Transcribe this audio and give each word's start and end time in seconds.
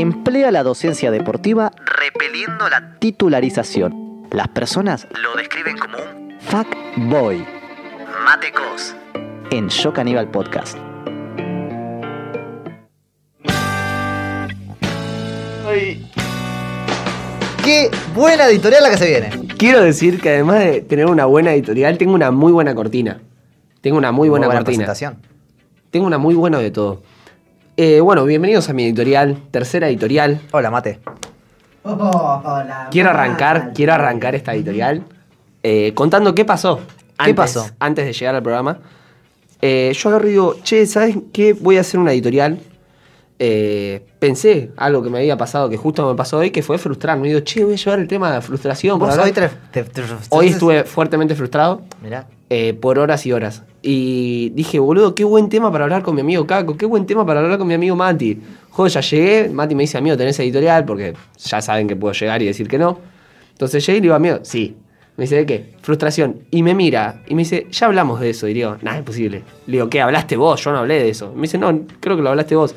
emplea 0.00 0.50
la 0.50 0.62
docencia 0.62 1.10
deportiva 1.10 1.72
repeliendo 1.84 2.68
la 2.68 2.98
titularización. 2.98 4.26
Las 4.30 4.48
personas 4.48 5.06
lo 5.22 5.34
describen 5.36 5.76
como 5.76 5.98
un 5.98 6.38
fuckboy. 6.40 7.44
Matecos. 8.24 8.94
En 9.50 9.68
Yo 9.68 9.92
Caníbal 9.92 10.30
Podcast. 10.30 10.78
Qué 17.64 17.90
buena 18.14 18.46
editorial 18.46 18.82
la 18.82 18.90
que 18.90 18.96
se 18.96 19.06
viene. 19.06 19.30
Quiero 19.58 19.82
decir 19.82 20.20
que 20.20 20.30
además 20.30 20.60
de 20.60 20.80
tener 20.80 21.06
una 21.06 21.26
buena 21.26 21.52
editorial, 21.52 21.98
tengo 21.98 22.14
una 22.14 22.30
muy 22.30 22.52
buena 22.52 22.74
cortina. 22.74 23.20
Tengo 23.80 23.98
una 23.98 24.12
muy 24.12 24.28
buena, 24.28 24.46
cortina. 24.46 24.64
presentación. 24.64 25.18
Tengo 25.90 26.06
una 26.06 26.18
muy 26.18 26.34
buena 26.34 26.58
de 26.58 26.70
todo. 26.70 27.02
Eh, 27.82 27.98
bueno, 28.02 28.26
bienvenidos 28.26 28.68
a 28.68 28.74
mi 28.74 28.84
editorial, 28.84 29.38
tercera 29.50 29.88
editorial. 29.88 30.38
Hola, 30.50 30.70
Mate. 30.70 30.98
Quiero 32.90 33.08
arrancar, 33.08 33.72
quiero 33.74 33.94
arrancar 33.94 34.34
esta 34.34 34.52
editorial 34.54 35.02
eh, 35.62 35.94
contando 35.94 36.34
qué 36.34 36.44
pasó. 36.44 36.76
¿Qué 36.76 37.30
antes- 37.30 37.34
pasó? 37.36 37.70
Antes 37.78 38.04
de 38.04 38.12
llegar 38.12 38.34
al 38.34 38.42
programa. 38.42 38.80
Eh, 39.62 39.94
yo 39.96 40.10
agarro 40.10 40.26
y 40.26 40.30
digo, 40.32 40.56
che, 40.62 40.84
¿sabes 40.84 41.16
qué? 41.32 41.54
Voy 41.54 41.78
a 41.78 41.80
hacer 41.80 41.98
una 41.98 42.12
editorial. 42.12 42.58
Eh, 43.42 44.04
pensé 44.18 44.70
algo 44.76 45.02
que 45.02 45.08
me 45.08 45.16
había 45.18 45.34
pasado, 45.38 45.70
que 45.70 45.78
justo 45.78 46.06
me 46.06 46.14
pasó 46.14 46.36
hoy, 46.38 46.50
que 46.50 46.62
fue 46.62 46.76
frustrarme. 46.76 47.26
Digo, 47.28 47.40
che, 47.40 47.64
voy 47.64 47.72
a 47.72 47.76
llevar 47.78 47.98
el 47.98 48.06
tema 48.06 48.28
de 48.28 48.34
la 48.34 48.42
frustración. 48.42 48.98
Vos 48.98 49.08
para 49.08 49.22
hoy 49.22 49.30
hablar". 49.30 49.50
te, 49.72 49.82
te- 49.82 49.90
te- 49.90 50.02
Hoy 50.28 50.48
estuve 50.48 50.84
fuertemente 50.84 51.34
frustrado. 51.34 51.80
Mirá. 52.02 52.26
eh, 52.50 52.74
por 52.74 52.98
horas 52.98 53.24
y 53.24 53.32
horas. 53.32 53.62
Y 53.80 54.50
dije, 54.50 54.78
boludo, 54.78 55.14
qué 55.14 55.24
buen 55.24 55.48
tema 55.48 55.72
para 55.72 55.84
hablar 55.84 56.02
con 56.02 56.14
mi 56.16 56.20
amigo 56.20 56.46
Caco, 56.46 56.76
qué 56.76 56.84
buen 56.84 57.06
tema 57.06 57.24
para 57.24 57.40
hablar 57.40 57.56
con 57.58 57.66
mi 57.66 57.72
amigo 57.74 57.96
Mati. 57.96 58.38
Joder, 58.70 58.92
ya 58.92 59.00
llegué, 59.00 59.48
Mati 59.48 59.74
me 59.74 59.84
dice, 59.84 59.96
amigo, 59.96 60.16
¿tenés 60.18 60.38
editorial? 60.40 60.84
Porque 60.84 61.14
ya 61.38 61.62
saben 61.62 61.88
que 61.88 61.96
puedo 61.96 62.12
llegar 62.12 62.42
y 62.42 62.46
decir 62.46 62.68
que 62.68 62.76
no. 62.78 62.98
Entonces 63.52 63.86
llegué 63.86 63.98
y 63.98 64.00
le 64.00 64.04
digo, 64.04 64.14
amigo, 64.16 64.40
sí. 64.42 64.76
Me 65.16 65.24
dice, 65.24 65.36
¿de 65.36 65.46
qué? 65.46 65.74
Frustración. 65.80 66.40
Y 66.50 66.62
me 66.62 66.74
mira 66.74 67.22
y 67.26 67.34
me 67.34 67.42
dice, 67.42 67.66
ya 67.70 67.86
hablamos 67.86 68.20
de 68.20 68.30
eso. 68.30 68.48
Y 68.48 68.52
digo, 68.54 68.76
nada, 68.82 68.98
imposible. 68.98 69.44
Le 69.66 69.72
digo, 69.74 69.88
¿qué? 69.88 70.00
¿Hablaste 70.02 70.36
vos? 70.36 70.62
Yo 70.62 70.72
no 70.72 70.78
hablé 70.78 70.94
de 71.02 71.08
eso. 71.10 71.32
Me 71.34 71.42
dice, 71.42 71.56
no, 71.56 71.82
creo 72.00 72.16
que 72.16 72.22
lo 72.22 72.30
hablaste 72.30 72.54
vos. 72.56 72.74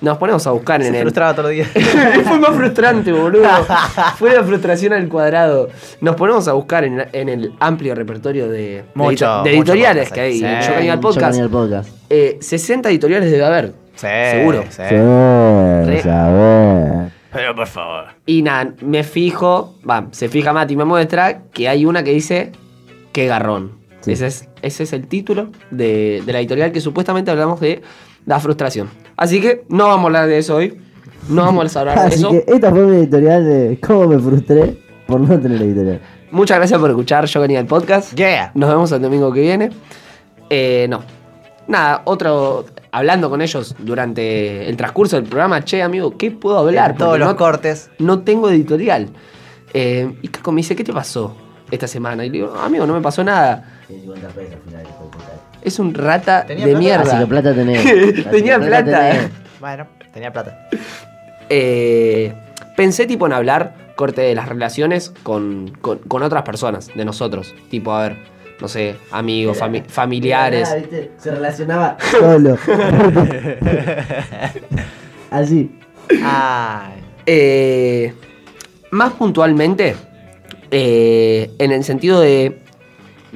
Nos 0.00 0.18
ponemos 0.18 0.46
a 0.46 0.50
buscar 0.50 0.82
en 0.82 0.92
Se 0.92 0.96
el... 0.98 1.02
frustraba 1.04 1.32
todos 1.34 1.44
los 1.44 1.52
días. 1.52 1.68
Fue 2.24 2.38
más 2.38 2.50
frustrante, 2.50 3.12
boludo. 3.12 3.48
Fue 4.18 4.34
la 4.34 4.42
frustración 4.44 4.92
al 4.92 5.08
cuadrado. 5.08 5.68
Nos 6.00 6.16
ponemos 6.16 6.46
a 6.48 6.52
buscar 6.52 6.84
en, 6.84 7.04
en 7.12 7.28
el 7.28 7.52
amplio 7.60 7.94
repertorio 7.94 8.48
de, 8.48 8.58
de 8.58 8.84
Mucho, 8.94 9.24
edito- 9.26 9.42
de 9.44 9.50
mucho 9.56 9.72
editoriales 9.72 10.08
podcast 10.10 10.14
que 10.14 10.20
hay. 10.20 10.38
Sí. 10.38 10.44
en 10.44 10.60
Yo 10.60 10.72
Caníbal 10.74 10.96
Yo 10.96 11.00
Podcast. 11.00 11.26
Caníbal 11.38 11.50
Podcast. 11.50 11.88
Eh, 12.10 12.38
60 12.40 12.88
editoriales 12.90 13.30
debe 13.30 13.44
haber. 13.44 13.72
Sí, 13.94 14.06
Seguro. 14.32 14.62
sí. 14.68 14.82
Sí, 15.96 16.02
saber. 16.02 17.10
Pero 17.32 17.54
por 17.54 17.66
favor. 17.66 18.04
Y 18.26 18.42
nada, 18.42 18.72
me 18.82 19.02
fijo, 19.04 19.74
va, 19.88 20.06
se 20.12 20.28
fija 20.28 20.52
Mati 20.52 20.74
y 20.74 20.76
me 20.76 20.84
muestra 20.84 21.42
que 21.52 21.68
hay 21.68 21.84
una 21.86 22.02
que 22.02 22.12
dice 22.12 22.52
qué 23.12 23.26
garrón. 23.26 23.72
Sí. 24.00 24.12
Ese, 24.12 24.26
es, 24.28 24.48
ese 24.62 24.84
es 24.84 24.92
el 24.92 25.06
título 25.06 25.48
de, 25.70 26.22
de 26.24 26.32
la 26.32 26.38
editorial 26.40 26.72
que 26.72 26.80
supuestamente 26.80 27.30
hablamos 27.30 27.60
de 27.60 27.82
la 28.26 28.38
frustración. 28.40 28.88
Así 29.16 29.40
que 29.40 29.64
no 29.68 29.86
vamos 29.86 30.04
a 30.04 30.06
hablar 30.06 30.26
de 30.28 30.38
eso 30.38 30.56
hoy. 30.56 30.78
No 31.28 31.42
vamos 31.42 31.74
a 31.76 31.80
hablar 31.80 31.98
de 32.00 32.04
Así 32.06 32.16
eso. 32.18 32.30
que 32.30 32.44
esta 32.46 32.70
fue 32.70 32.82
mi 32.86 32.96
editorial 32.98 33.44
de 33.44 33.80
cómo 33.80 34.08
me 34.08 34.18
frustré 34.18 34.76
por 35.06 35.20
no 35.20 35.40
tener 35.40 35.62
editorial. 35.62 36.00
Muchas 36.30 36.58
gracias 36.58 36.78
por 36.78 36.90
escuchar 36.90 37.24
Yo 37.26 37.40
Venía 37.40 37.60
el 37.60 37.66
podcast. 37.66 38.14
Yeah. 38.14 38.50
Nos 38.54 38.68
vemos 38.68 38.92
el 38.92 39.00
domingo 39.00 39.32
que 39.32 39.40
viene. 39.40 39.70
Eh, 40.50 40.86
no. 40.90 41.02
Nada, 41.68 42.02
otro. 42.04 42.66
Hablando 42.92 43.28
con 43.28 43.42
ellos 43.42 43.74
durante 43.78 44.68
el 44.68 44.76
transcurso 44.76 45.16
del 45.16 45.26
programa, 45.26 45.64
che, 45.64 45.82
amigo, 45.82 46.16
¿qué 46.16 46.30
puedo 46.30 46.58
hablar? 46.58 46.92
En 46.92 46.96
todos 46.96 47.10
Porque 47.10 47.18
los 47.20 47.28
no, 47.28 47.36
cortes. 47.36 47.90
no 47.98 48.20
tengo 48.20 48.48
editorial. 48.50 49.08
Eh, 49.74 50.16
y 50.22 50.28
Caco 50.28 50.50
me 50.52 50.58
dice, 50.60 50.74
¿qué 50.74 50.82
te 50.84 50.92
pasó 50.92 51.36
esta 51.70 51.86
semana? 51.86 52.24
Y 52.24 52.30
le 52.30 52.38
digo, 52.38 52.54
amigo, 52.56 52.86
no 52.86 52.94
me 52.94 53.00
pasó 53.02 53.22
nada. 53.22 53.75
Es 55.62 55.78
un 55.78 55.94
rata 55.94 56.44
¿Tenía 56.46 56.66
de 56.66 56.72
plata? 56.72 56.84
mierda. 56.84 57.02
Así 57.12 57.18
que 57.18 57.26
plata 57.26 57.54
tenés. 57.54 57.86
Así 57.86 58.22
Tenía 58.30 58.58
que 58.60 58.66
plata. 58.66 59.10
tenés. 59.10 59.30
Bueno, 59.60 59.86
tenía 60.12 60.32
plata. 60.32 60.68
Eh, 61.48 62.32
pensé 62.76 63.06
tipo 63.06 63.26
en 63.26 63.32
hablar 63.32 63.74
corte 63.96 64.20
de 64.22 64.34
las 64.34 64.48
relaciones 64.48 65.12
con, 65.22 65.70
con- 65.80 65.98
con 66.00 66.22
otras 66.22 66.42
personas, 66.42 66.88
de 66.94 67.04
nosotros. 67.04 67.54
Tipo, 67.70 67.92
a 67.92 68.02
ver, 68.08 68.16
no 68.60 68.68
sé, 68.68 68.96
amigos, 69.10 69.58
fami- 69.60 69.84
familiares. 69.86 70.74
¿viste? 70.76 71.12
Se 71.18 71.30
relacionaba 71.30 71.96
solo. 72.10 72.58
Así. 75.30 75.78
Ay. 76.22 76.92
Eh, 77.26 78.12
más 78.90 79.12
puntualmente, 79.14 79.96
eh, 80.70 81.50
en 81.58 81.72
el 81.72 81.82
sentido 81.84 82.20
de, 82.20 82.60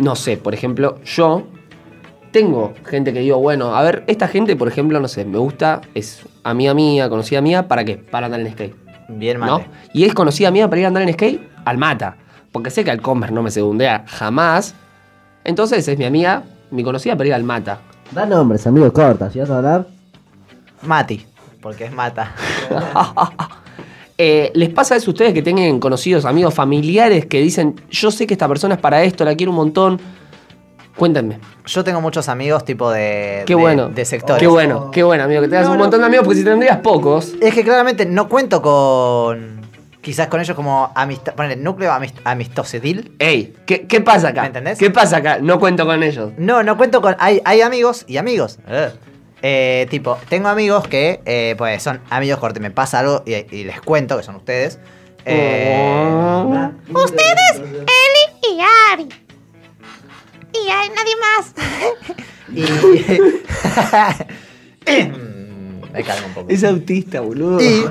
no 0.00 0.16
sé, 0.16 0.37
por 0.37 0.55
ejemplo, 0.55 0.99
yo 1.05 1.47
tengo 2.33 2.75
gente 2.84 3.12
que 3.12 3.21
digo, 3.21 3.38
bueno, 3.38 3.75
a 3.77 3.83
ver, 3.83 4.05
esta 4.06 4.28
gente, 4.28 4.56
por 4.56 4.69
ejemplo, 4.69 4.99
no 5.00 5.09
sé, 5.09 5.25
me 5.25 5.38
gusta, 5.38 5.81
es 5.94 6.22
amiga 6.43 6.75
mía, 6.75 7.09
conocida 7.09 7.41
mía, 7.41 7.69
¿para 7.69 7.84
qué? 7.84 7.97
Para 7.97 8.27
andar 8.27 8.41
en 8.41 8.53
skate. 8.53 8.75
Bien, 9.09 9.39
¿no? 9.39 9.59
Mate. 9.59 9.71
Y 9.93 10.05
es 10.05 10.15
conocida 10.15 10.50
mía 10.50 10.69
para 10.69 10.81
ir 10.81 10.84
a 10.87 10.89
andar 10.89 11.03
en 11.03 11.12
skate 11.12 11.41
al 11.65 11.78
mata. 11.78 12.16
Porque 12.53 12.71
sé 12.71 12.84
que 12.84 12.91
al 12.91 13.00
Converse 13.00 13.34
no 13.34 13.43
me 13.43 13.50
segundea 13.50 14.05
jamás. 14.06 14.75
Entonces 15.44 15.87
es 15.87 15.99
mi 15.99 16.05
amiga, 16.05 16.44
mi 16.71 16.83
conocida 16.83 17.16
para 17.16 17.28
ir 17.28 17.34
al 17.34 17.44
mata. 17.44 17.81
Da 18.12 18.27
nombres, 18.27 18.66
amigos, 18.66 18.93
corta. 18.93 19.31
Si 19.31 19.39
vas 19.39 19.50
a 19.50 19.59
hablar, 19.59 19.87
Mati. 20.83 21.27
Porque 21.60 21.84
es 21.84 21.93
mata. 21.93 22.34
Eh, 24.22 24.50
¿Les 24.54 24.69
pasa 24.69 24.97
eso 24.97 25.10
a 25.10 25.14
ustedes 25.14 25.32
que 25.32 25.41
tienen 25.41 25.81
conocidos, 25.81 26.26
amigos, 26.26 26.53
familiares 26.53 27.25
que 27.25 27.41
dicen, 27.41 27.81
yo 27.91 28.10
sé 28.10 28.26
que 28.26 28.34
esta 28.34 28.47
persona 28.48 28.75
es 28.75 28.81
para 28.81 29.03
esto, 29.03 29.25
la 29.25 29.34
quiero 29.34 29.50
un 29.53 29.56
montón? 29.56 29.98
Cuéntenme. 30.94 31.38
Yo 31.64 31.82
tengo 31.84 32.03
muchos 32.03 32.28
amigos 32.28 32.64
tipo 32.66 32.91
de. 32.91 33.44
Qué 33.47 33.54
de- 33.54 33.60
bueno. 33.60 33.88
De 33.88 34.04
sectores. 34.04 34.38
Qué 34.38 34.47
bueno, 34.47 34.91
qué 34.91 35.03
bueno, 35.03 35.25
amigo, 35.25 35.41
que 35.41 35.48
tengas 35.48 35.64
No, 35.64 35.72
un 35.72 35.78
no. 35.78 35.84
montón 35.84 36.00
de 36.00 36.06
amigos, 36.06 36.26
porque 36.26 36.41
si 36.41 36.44
tendrías 36.44 36.78
pocos. 36.80 37.32
Es 37.41 37.54
que 37.54 37.64
claramente 37.64 38.04
no 38.04 38.28
cuento 38.28 38.60
con. 38.60 39.60
Quizás 40.03 40.28
con 40.28 40.41
ellos 40.41 40.54
como 40.54 40.92
amistad. 40.94 41.34
Poner 41.34 41.56
núcleo 41.56 41.91
amist 41.91 42.19
amistosedil. 42.25 43.12
Ey, 43.19 43.54
¿qué, 43.64 43.86
qué 43.86 44.03
pasa 44.03 44.28
acá? 44.28 44.42
¿Me 44.42 44.47
entendés? 44.48 44.78
¿Qué 44.78 44.91
pasa 44.91 45.19
acá? 45.19 45.38
No 45.41 45.59
cuento 45.59 45.86
con 45.86 46.03
ellos. 46.03 46.32
No, 46.36 46.62
no 46.62 46.76
cuento 46.76 47.00
con. 47.00 47.16
Hay, 47.19 47.41
hay 47.47 47.62
amigos 47.62 48.04
y 48.06 48.19
amigos. 48.19 48.59
Eh, 48.69 48.91
tipo, 49.91 50.19
tengo 50.28 50.49
amigos 50.49 50.87
que 50.87 51.21
eh, 51.25 51.55
pues 51.56 51.83
son 51.83 52.01
amigos 52.11 52.39
corte, 52.41 52.61
me 52.61 52.71
pasa 52.71 52.99
algo 53.01 53.23
y, 53.27 53.34
y 53.55 53.65
les 53.65 53.81
cuento 53.81 54.17
que 54.17 54.23
son 54.23 54.37
ustedes. 54.37 54.78
Eh, 55.25 56.71
Ustedes, 56.93 57.56
Eli 57.56 58.56
y 58.56 58.61
Ari. 58.93 59.09
Y 60.53 60.69
hay 60.71 60.89
nadie 60.91 61.15
más. 61.21 61.55
y. 62.55 62.65
Mm, 64.91 65.93
me 65.93 66.03
calmo 66.03 66.27
un 66.28 66.34
poco. 66.34 66.47
Es 66.51 66.65
autista, 66.65 67.21
boludo. 67.21 67.61
Y 67.61 67.84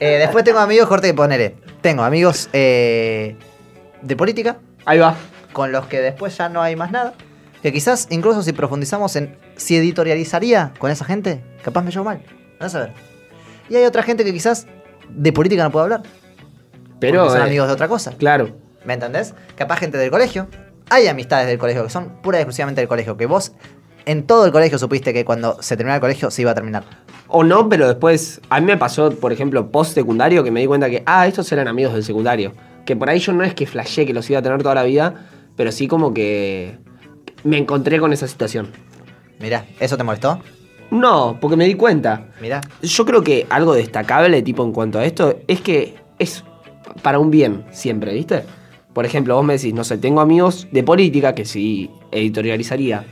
eh, 0.00 0.18
después 0.18 0.44
tengo 0.44 0.58
amigos 0.58 0.88
corte 0.88 1.06
que 1.08 1.14
poneré. 1.14 1.54
Tengo 1.80 2.02
amigos 2.02 2.50
eh, 2.52 3.36
de 4.02 4.16
política, 4.16 4.58
Ahí 4.84 4.98
va. 4.98 5.14
con 5.52 5.72
los 5.72 5.86
que 5.86 6.00
después 6.00 6.36
ya 6.36 6.48
no 6.48 6.60
hay 6.60 6.76
más 6.76 6.90
nada. 6.90 7.14
Que 7.62 7.72
quizás 7.72 8.08
incluso 8.10 8.42
si 8.42 8.52
profundizamos 8.52 9.16
en 9.16 9.36
si 9.58 9.76
editorializaría 9.76 10.72
con 10.78 10.90
esa 10.90 11.04
gente, 11.04 11.44
capaz 11.62 11.82
me 11.82 11.90
llevo 11.90 12.04
mal. 12.04 12.22
Vas 12.58 12.74
a 12.74 12.80
ver. 12.80 12.92
Y 13.68 13.76
hay 13.76 13.84
otra 13.84 14.02
gente 14.02 14.24
que 14.24 14.32
quizás 14.32 14.66
de 15.10 15.32
política 15.32 15.62
no 15.62 15.70
puedo 15.70 15.84
hablar. 15.84 16.02
Pero. 17.00 17.28
son 17.28 17.40
eh, 17.40 17.44
amigos 17.44 17.68
de 17.68 17.74
otra 17.74 17.88
cosa. 17.88 18.12
Claro. 18.12 18.56
¿Me 18.84 18.94
entendés? 18.94 19.34
Capaz 19.56 19.76
gente 19.76 19.98
del 19.98 20.10
colegio. 20.10 20.48
Hay 20.90 21.06
amistades 21.06 21.46
del 21.46 21.58
colegio 21.58 21.84
que 21.84 21.90
son 21.90 22.22
pura 22.22 22.38
y 22.38 22.40
exclusivamente 22.40 22.80
del 22.80 22.88
colegio. 22.88 23.16
Que 23.16 23.26
vos 23.26 23.52
en 24.06 24.26
todo 24.26 24.46
el 24.46 24.52
colegio 24.52 24.78
supiste 24.78 25.12
que 25.12 25.24
cuando 25.24 25.62
se 25.62 25.76
terminaba 25.76 25.96
el 25.96 26.00
colegio 26.00 26.30
se 26.30 26.42
iba 26.42 26.52
a 26.52 26.54
terminar. 26.54 26.84
O 27.26 27.44
no, 27.44 27.68
pero 27.68 27.86
después. 27.86 28.40
A 28.48 28.60
mí 28.60 28.66
me 28.66 28.76
pasó, 28.76 29.10
por 29.10 29.32
ejemplo, 29.32 29.70
post 29.70 29.94
secundario, 29.94 30.42
que 30.42 30.50
me 30.50 30.60
di 30.60 30.66
cuenta 30.66 30.88
que, 30.88 31.02
ah, 31.04 31.26
estos 31.26 31.50
eran 31.52 31.68
amigos 31.68 31.92
del 31.92 32.04
secundario. 32.04 32.52
Que 32.86 32.96
por 32.96 33.10
ahí 33.10 33.18
yo 33.18 33.32
no 33.32 33.44
es 33.44 33.54
que 33.54 33.66
flashé 33.66 34.06
que 34.06 34.14
los 34.14 34.28
iba 34.30 34.38
a 34.38 34.42
tener 34.42 34.62
toda 34.62 34.74
la 34.74 34.84
vida, 34.84 35.26
pero 35.56 35.72
sí 35.72 35.88
como 35.88 36.14
que. 36.14 36.78
Me 37.44 37.58
encontré 37.58 38.00
con 38.00 38.12
esa 38.12 38.26
situación. 38.26 38.72
Mirá, 39.40 39.66
¿eso 39.78 39.96
te 39.96 40.04
molestó? 40.04 40.40
No, 40.90 41.38
porque 41.40 41.56
me 41.56 41.66
di 41.66 41.74
cuenta. 41.74 42.28
Mirá. 42.40 42.60
Yo 42.82 43.04
creo 43.04 43.22
que 43.22 43.46
algo 43.50 43.74
destacable, 43.74 44.42
tipo, 44.42 44.64
en 44.64 44.72
cuanto 44.72 44.98
a 44.98 45.04
esto, 45.04 45.38
es 45.46 45.60
que 45.60 45.96
es 46.18 46.44
para 47.02 47.18
un 47.18 47.30
bien 47.30 47.64
siempre, 47.70 48.12
¿viste? 48.14 48.44
Por 48.92 49.04
ejemplo, 49.04 49.36
vos 49.36 49.44
me 49.44 49.54
decís, 49.54 49.74
no 49.74 49.84
sé, 49.84 49.98
tengo 49.98 50.20
amigos 50.20 50.66
de 50.72 50.82
política 50.82 51.34
que 51.34 51.44
si 51.44 51.90
editorializaría 52.10 53.04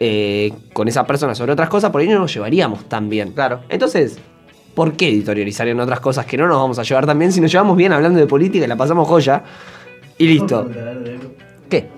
eh, 0.00 0.52
con 0.72 0.88
esa 0.88 1.06
persona 1.06 1.34
sobre 1.34 1.52
otras 1.52 1.68
cosas, 1.68 1.90
por 1.90 2.00
ahí 2.00 2.08
no 2.08 2.18
nos 2.18 2.34
llevaríamos 2.34 2.88
tan 2.88 3.08
bien. 3.08 3.32
Claro. 3.32 3.60
Entonces, 3.68 4.18
¿por 4.74 4.94
qué 4.94 5.08
editorializar 5.08 5.68
en 5.68 5.78
otras 5.78 6.00
cosas 6.00 6.26
que 6.26 6.36
no 6.36 6.48
nos 6.48 6.56
vamos 6.56 6.78
a 6.78 6.82
llevar 6.82 7.06
tan 7.06 7.18
bien 7.18 7.32
si 7.32 7.40
nos 7.40 7.52
llevamos 7.52 7.76
bien 7.76 7.92
hablando 7.92 8.18
de 8.18 8.26
política 8.26 8.64
y 8.64 8.68
la 8.68 8.76
pasamos 8.76 9.06
joya? 9.06 9.44
Y 10.18 10.26
listo. 10.26 10.68
¿Qué? 11.68 11.88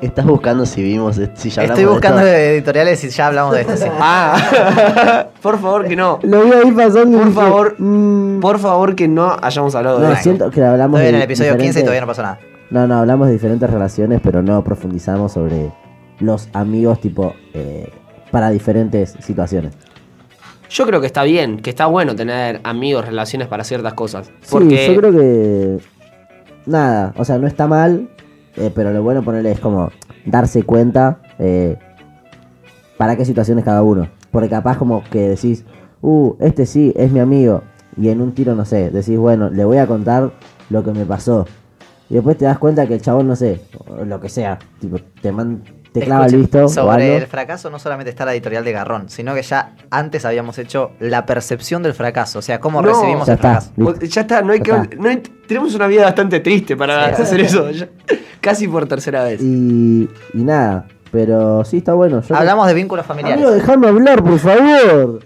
Estás 0.00 0.26
buscando 0.26 0.64
si 0.64 0.80
vimos, 0.82 1.20
si 1.34 1.50
ya 1.50 1.62
hablamos 1.62 1.78
Estoy 1.78 1.84
de 1.84 1.90
buscando 1.90 2.22
editoriales 2.22 3.02
y 3.02 3.08
ya 3.08 3.26
hablamos 3.26 3.54
de 3.54 3.60
esto. 3.62 3.76
sí. 3.76 3.86
Ah, 4.00 5.26
por 5.42 5.58
favor 5.60 5.86
que 5.88 5.96
no. 5.96 6.20
Lo 6.22 6.44
vi 6.44 6.52
ahí 6.52 6.70
pasando 6.72 7.18
Por 7.18 7.32
favor, 7.32 7.74
mm, 7.78 8.40
Por 8.40 8.58
favor 8.60 8.94
que 8.94 9.08
no 9.08 9.36
hayamos 9.42 9.74
hablado 9.74 9.98
de 9.98 10.06
No, 10.06 10.12
eso. 10.12 10.22
siento 10.22 10.50
que 10.50 10.62
hablamos 10.64 11.00
Estoy 11.00 11.08
en 11.08 11.12
de 11.14 11.18
el 11.18 11.24
episodio 11.24 11.56
15 11.56 11.80
y 11.80 11.82
todavía 11.82 12.00
no 12.02 12.06
pasó 12.06 12.22
nada. 12.22 12.38
No, 12.70 12.86
no, 12.86 12.98
hablamos 12.98 13.26
de 13.26 13.32
diferentes 13.32 13.68
relaciones, 13.68 14.20
pero 14.22 14.42
no 14.42 14.62
profundizamos 14.62 15.32
sobre 15.32 15.72
los 16.20 16.48
amigos 16.52 17.00
tipo 17.00 17.34
eh, 17.54 17.90
para 18.30 18.50
diferentes 18.50 19.16
situaciones. 19.20 19.74
Yo 20.70 20.86
creo 20.86 21.00
que 21.00 21.06
está 21.06 21.22
bien, 21.24 21.60
que 21.60 21.70
está 21.70 21.86
bueno 21.86 22.14
tener 22.14 22.60
amigos, 22.62 23.06
relaciones 23.06 23.48
para 23.48 23.64
ciertas 23.64 23.94
cosas. 23.94 24.26
Sí, 24.42 24.48
Porque 24.50 24.86
yo 24.94 25.00
creo 25.00 25.12
que 25.12 25.78
nada, 26.66 27.14
o 27.16 27.24
sea, 27.24 27.38
no 27.38 27.46
está 27.46 27.66
mal, 27.66 28.10
eh, 28.58 28.70
pero 28.74 28.92
lo 28.92 29.02
bueno 29.02 29.22
ponerle 29.22 29.52
es 29.52 29.60
como 29.60 29.90
darse 30.26 30.62
cuenta 30.62 31.20
eh, 31.38 31.76
para 32.96 33.16
qué 33.16 33.24
situaciones 33.24 33.64
cada 33.64 33.82
uno. 33.82 34.08
Porque 34.30 34.48
capaz 34.48 34.76
como 34.76 35.02
que 35.04 35.28
decís, 35.30 35.64
uh, 36.02 36.34
este 36.40 36.66
sí, 36.66 36.92
es 36.96 37.10
mi 37.10 37.20
amigo. 37.20 37.62
Y 37.96 38.10
en 38.10 38.20
un 38.20 38.32
tiro, 38.32 38.54
no 38.54 38.64
sé, 38.64 38.90
decís, 38.90 39.16
bueno, 39.18 39.50
le 39.50 39.64
voy 39.64 39.78
a 39.78 39.86
contar 39.86 40.30
lo 40.70 40.84
que 40.84 40.92
me 40.92 41.04
pasó. 41.06 41.46
Y 42.10 42.14
después 42.14 42.36
te 42.38 42.44
das 42.44 42.58
cuenta 42.58 42.86
que 42.86 42.94
el 42.94 43.02
chabón, 43.02 43.26
no 43.28 43.36
sé, 43.36 43.60
o 43.86 44.04
lo 44.04 44.20
que 44.20 44.28
sea, 44.28 44.58
tipo, 44.80 44.98
te, 45.20 45.30
man- 45.32 45.62
te 45.92 46.00
clava 46.00 46.26
el 46.26 46.36
visto 46.36 46.64
o 46.64 46.68
Sobre 46.68 47.04
algo. 47.06 47.16
el 47.18 47.26
fracaso 47.26 47.68
no 47.70 47.78
solamente 47.78 48.08
está 48.10 48.24
la 48.24 48.32
editorial 48.32 48.64
de 48.64 48.72
Garrón, 48.72 49.08
sino 49.10 49.34
que 49.34 49.42
ya 49.42 49.74
antes 49.90 50.24
habíamos 50.24 50.58
hecho 50.58 50.92
la 51.00 51.26
percepción 51.26 51.82
del 51.82 51.92
fracaso, 51.92 52.38
o 52.38 52.42
sea, 52.42 52.60
cómo 52.60 52.80
No, 52.80 52.88
recibimos 52.88 53.28
el 53.28 53.34
está. 53.34 53.60
fracaso. 53.60 53.72
Listo. 53.76 54.06
ya 54.06 54.20
está, 54.22 54.42
no 54.42 54.52
hay 54.52 54.58
Ya 54.60 54.64
que. 54.64 54.70
está. 54.70 54.96
no 54.96 55.08
hay- 55.08 55.22
tenemos 55.46 55.74
una 55.74 55.86
vida 55.86 56.04
bastante 56.04 56.40
triste 56.40 56.76
para 56.76 57.14
Sí. 57.16 57.22
hacer 57.22 57.40
eso. 57.40 57.70
ya- 57.72 57.88
casi 58.40 58.68
por 58.68 58.86
tercera 58.86 59.24
vez. 59.24 59.40
Y, 59.42 60.08
y 60.34 60.44
nada, 60.44 60.86
pero 61.10 61.64
sí 61.64 61.78
está 61.78 61.94
bueno. 61.94 62.22
Yo 62.22 62.36
Hablamos 62.36 62.66
de 62.66 62.74
vínculos 62.74 63.06
familiares. 63.06 63.38
Amigo, 63.38 63.54
déjame 63.54 63.88
hablar, 63.88 64.22
por 64.22 64.38
favor. 64.38 65.20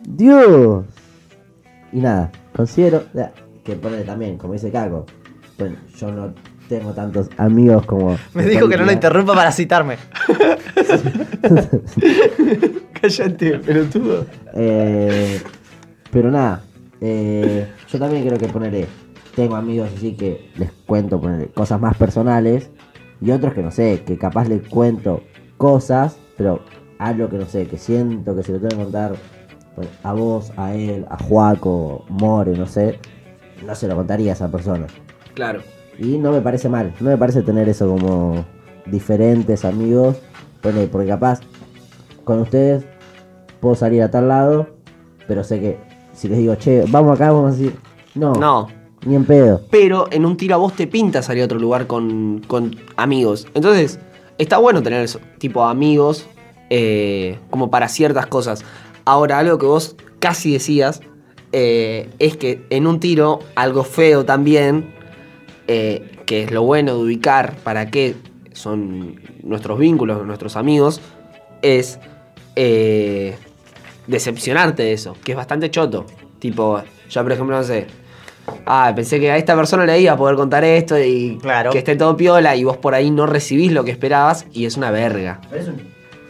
Dios. 0.00 0.84
Y 1.92 2.00
nada, 2.00 2.30
considero 2.54 3.04
que 3.64 3.76
pone 3.76 4.02
también, 4.02 4.38
como 4.38 4.52
dice 4.52 4.70
Caco, 4.70 5.06
bueno, 5.58 5.76
yo 5.96 6.10
no 6.10 6.32
tengo 6.68 6.92
tantos 6.92 7.28
amigos 7.36 7.84
como... 7.84 8.16
Me 8.32 8.44
dijo 8.44 8.68
que 8.68 8.76
no 8.76 8.84
lo 8.84 8.92
interrumpa 8.92 9.34
para 9.34 9.50
citarme. 9.50 9.96
Cállate, 13.00 13.58
pelotudo. 13.58 14.26
Eh, 14.54 15.40
pero 16.12 16.30
nada, 16.30 16.62
eh, 17.00 17.66
yo 17.88 17.98
también 17.98 18.24
creo 18.24 18.38
que 18.38 18.46
ponerle, 18.46 18.86
tengo 19.34 19.56
amigos 19.56 19.90
así 19.94 20.14
que 20.14 20.50
les 20.56 20.70
cuento 20.86 21.20
ponerle, 21.20 21.48
cosas 21.48 21.80
más 21.80 21.96
personales 21.96 22.70
y 23.20 23.30
otros 23.30 23.54
que 23.54 23.62
no 23.62 23.70
sé, 23.70 24.02
que 24.04 24.18
capaz 24.18 24.48
les 24.48 24.66
cuento 24.68 25.22
cosas, 25.56 26.18
pero 26.36 26.60
algo 26.98 27.28
que 27.28 27.38
no 27.38 27.46
sé, 27.46 27.66
que 27.66 27.78
siento 27.78 28.34
que 28.34 28.42
se 28.42 28.52
lo 28.52 28.58
tengo 28.58 28.70
que 28.70 28.82
contar 28.84 29.12
pues, 29.74 29.88
a 30.02 30.12
vos, 30.12 30.52
a 30.56 30.74
él, 30.74 31.06
a 31.10 31.22
Juaco, 31.22 32.04
More, 32.08 32.56
no 32.56 32.66
sé, 32.66 32.98
no 33.66 33.74
se 33.74 33.88
lo 33.88 33.96
contaría 33.96 34.32
a 34.32 34.34
esa 34.34 34.50
persona. 34.50 34.86
Claro. 35.34 35.60
Y 35.98 36.18
no 36.18 36.32
me 36.32 36.40
parece 36.40 36.68
mal, 36.68 36.94
no 37.00 37.10
me 37.10 37.18
parece 37.18 37.42
tener 37.42 37.68
eso 37.68 37.88
como 37.88 38.44
diferentes 38.86 39.64
amigos, 39.64 40.16
porque 40.60 41.06
capaz 41.06 41.40
con 42.24 42.40
ustedes 42.40 42.84
puedo 43.60 43.74
salir 43.74 44.02
a 44.02 44.10
tal 44.10 44.28
lado, 44.28 44.68
pero 45.28 45.44
sé 45.44 45.60
que 45.60 45.78
si 46.12 46.28
les 46.28 46.38
digo, 46.38 46.54
che, 46.56 46.84
vamos 46.88 47.14
acá, 47.14 47.32
vamos 47.32 47.54
a 47.54 47.56
decir, 47.56 47.76
no, 48.14 48.34
No. 48.34 48.79
Ni 49.04 49.14
en 49.14 49.24
pedo. 49.24 49.62
Pero 49.70 50.08
en 50.10 50.24
un 50.26 50.36
tiro 50.36 50.54
a 50.54 50.58
vos 50.58 50.74
te 50.74 50.86
pinta 50.86 51.22
salir 51.22 51.42
a 51.42 51.46
otro 51.46 51.58
lugar 51.58 51.86
con, 51.86 52.42
con 52.46 52.76
amigos. 52.96 53.46
Entonces, 53.54 53.98
está 54.38 54.58
bueno 54.58 54.82
tener 54.82 55.02
eso, 55.02 55.20
tipo 55.38 55.64
amigos 55.64 56.26
eh, 56.70 57.38
como 57.50 57.70
para 57.70 57.88
ciertas 57.88 58.26
cosas. 58.26 58.64
Ahora, 59.04 59.38
algo 59.38 59.58
que 59.58 59.66
vos 59.66 59.96
casi 60.20 60.52
decías 60.52 61.00
eh, 61.52 62.08
es 62.20 62.36
que 62.36 62.64
en 62.70 62.86
un 62.86 63.00
tiro, 63.00 63.40
algo 63.56 63.82
feo 63.82 64.24
también, 64.24 64.94
eh, 65.66 66.10
que 66.26 66.44
es 66.44 66.52
lo 66.52 66.62
bueno 66.62 66.94
de 66.94 67.02
ubicar 67.02 67.56
para 67.64 67.90
qué 67.90 68.14
son 68.52 69.20
nuestros 69.42 69.78
vínculos, 69.78 70.24
nuestros 70.24 70.56
amigos, 70.56 71.00
es 71.62 71.98
decepcionarte 74.06 74.82
de 74.82 74.92
eso, 74.92 75.16
que 75.24 75.32
es 75.32 75.36
bastante 75.36 75.70
choto. 75.70 76.06
Tipo, 76.38 76.82
yo 77.08 77.22
por 77.22 77.32
ejemplo, 77.32 77.56
no 77.56 77.64
sé, 77.64 77.86
ah, 78.66 78.92
pensé 78.94 79.18
que 79.20 79.30
a 79.30 79.36
esta 79.36 79.54
persona 79.56 79.84
le 79.86 79.98
iba 80.00 80.12
a 80.12 80.16
poder 80.16 80.36
contar 80.36 80.64
esto 80.64 80.98
y 80.98 81.38
Claro. 81.40 81.70
que 81.70 81.78
esté 81.78 81.96
todo 81.96 82.16
piola 82.16 82.54
y 82.56 82.64
vos 82.64 82.76
por 82.76 82.94
ahí 82.94 83.10
no 83.10 83.26
recibís 83.26 83.72
lo 83.72 83.84
que 83.84 83.90
esperabas 83.90 84.46
y 84.52 84.66
es 84.66 84.76
una 84.76 84.90
verga. 84.90 85.40
Es 85.54 85.68
un, 85.68 85.82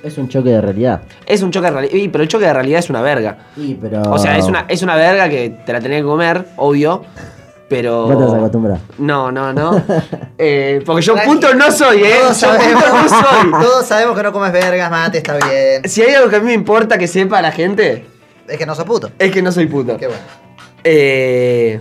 es 0.03 0.19
un 0.19 0.29
choque 0.29 0.51
de 0.51 0.61
realidad. 0.61 1.03
Es 1.27 1.43
un 1.43 1.51
choque 1.51 1.67
de 1.67 1.73
realidad, 1.73 2.09
pero 2.13 2.23
el 2.23 2.29
choque 2.29 2.47
de 2.47 2.53
realidad 2.55 2.79
es 2.81 2.91
una 2.91 3.03
verga. 3.03 3.39
Sí, 3.55 3.79
pero... 3.81 4.03
O 4.11 4.19
sea, 4.19 4.39
es 4.39 4.47
una, 4.47 4.65
es 4.69 4.83
una 4.83 4.97
verga 4.97 5.29
que 5.29 5.51
te 5.65 5.73
la 5.73 5.81
tenés 5.81 5.99
que 6.01 6.05
comer, 6.07 6.47
obvio, 6.57 7.03
pero... 7.69 8.07
Vos 8.07 8.19
te 8.19 8.25
vas 8.25 8.33
a 8.35 8.37
acostumbrar. 8.39 8.79
No, 8.99 9.31
no, 9.31 9.53
no. 9.53 9.83
Eh, 10.43 10.81
porque 10.87 11.03
yo 11.03 11.15
punto 11.23 11.55
no 11.55 11.71
soy, 11.71 12.03
¿eh? 12.03 12.15
Todos 12.23 12.41
Yo 12.41 12.49
sabemos, 12.49 12.83
punto 12.83 12.97
no 13.03 13.09
soy. 13.11 13.51
todos 13.63 13.87
sabemos 13.87 14.17
que 14.17 14.23
no 14.23 14.33
comes 14.33 14.53
vergas, 14.53 14.91
mate, 14.91 15.19
está 15.19 15.35
bien. 15.37 15.83
Si 15.87 16.01
hay 16.01 16.15
algo 16.15 16.31
que 16.31 16.37
a 16.37 16.41
mí 16.41 16.47
me 16.47 16.55
importa 16.55 16.97
que 16.97 17.07
sepa 17.07 17.43
la 17.43 17.53
gente, 17.53 18.07
Es 18.49 18.57
que 18.57 18.65
no 18.65 18.75
sos 18.75 18.87
puto. 18.87 19.11
es 19.19 19.31
que 19.31 19.43
no 19.43 19.53
soy 19.53 19.67
puto. 19.67 19.99
Qué 19.99 20.07
bueno. 20.07 20.23
Eh, 20.83 21.79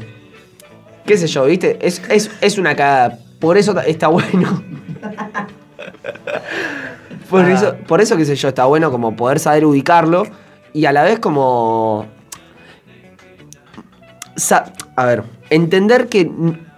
qué 1.09 1.17
sé 1.17 1.27
yo, 1.27 1.45
¿viste? 1.45 1.79
Es, 1.81 2.01
es, 2.09 2.29
es 2.39 2.57
una 2.59 2.75
cagada. 2.75 3.17
Por 3.39 3.57
eso 3.57 3.77
está 3.79 4.07
bueno. 4.09 4.63
por, 7.29 7.45
Ah. 7.45 7.51
eso, 7.53 7.75
por 7.87 7.99
eso, 8.01 8.15
qué 8.15 8.25
sé 8.25 8.35
yo, 8.35 8.47
está 8.49 8.65
bueno 8.65 8.91
como 8.91 9.15
poder 9.15 9.39
saber 9.39 9.65
ubicarlo 9.65 10.23
y 10.73 10.85
a 10.85 10.91
la 10.91 11.03
vez 11.03 11.19
como... 11.19 12.05
sa- 14.35 14.71
a 14.95 15.05
ver, 15.05 15.23
entender 15.49 16.07
que 16.09 16.29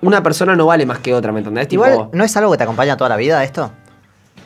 una 0.02 0.24
persona 0.24 0.56
no 0.56 0.66
vale 0.66 0.86
más 0.86 1.00
que 1.00 1.14
otra, 1.14 1.32
¿me 1.32 1.40
entendés? 1.40 1.68
Tipo, 1.68 1.86
Igual, 1.88 2.10
¿no 2.14 2.24
es 2.24 2.36
algo 2.38 2.52
que 2.52 2.58
te 2.58 2.64
acompaña 2.64 2.96
toda 2.98 3.10
la 3.10 3.18
vida 3.18 3.44
esto? 3.44 3.72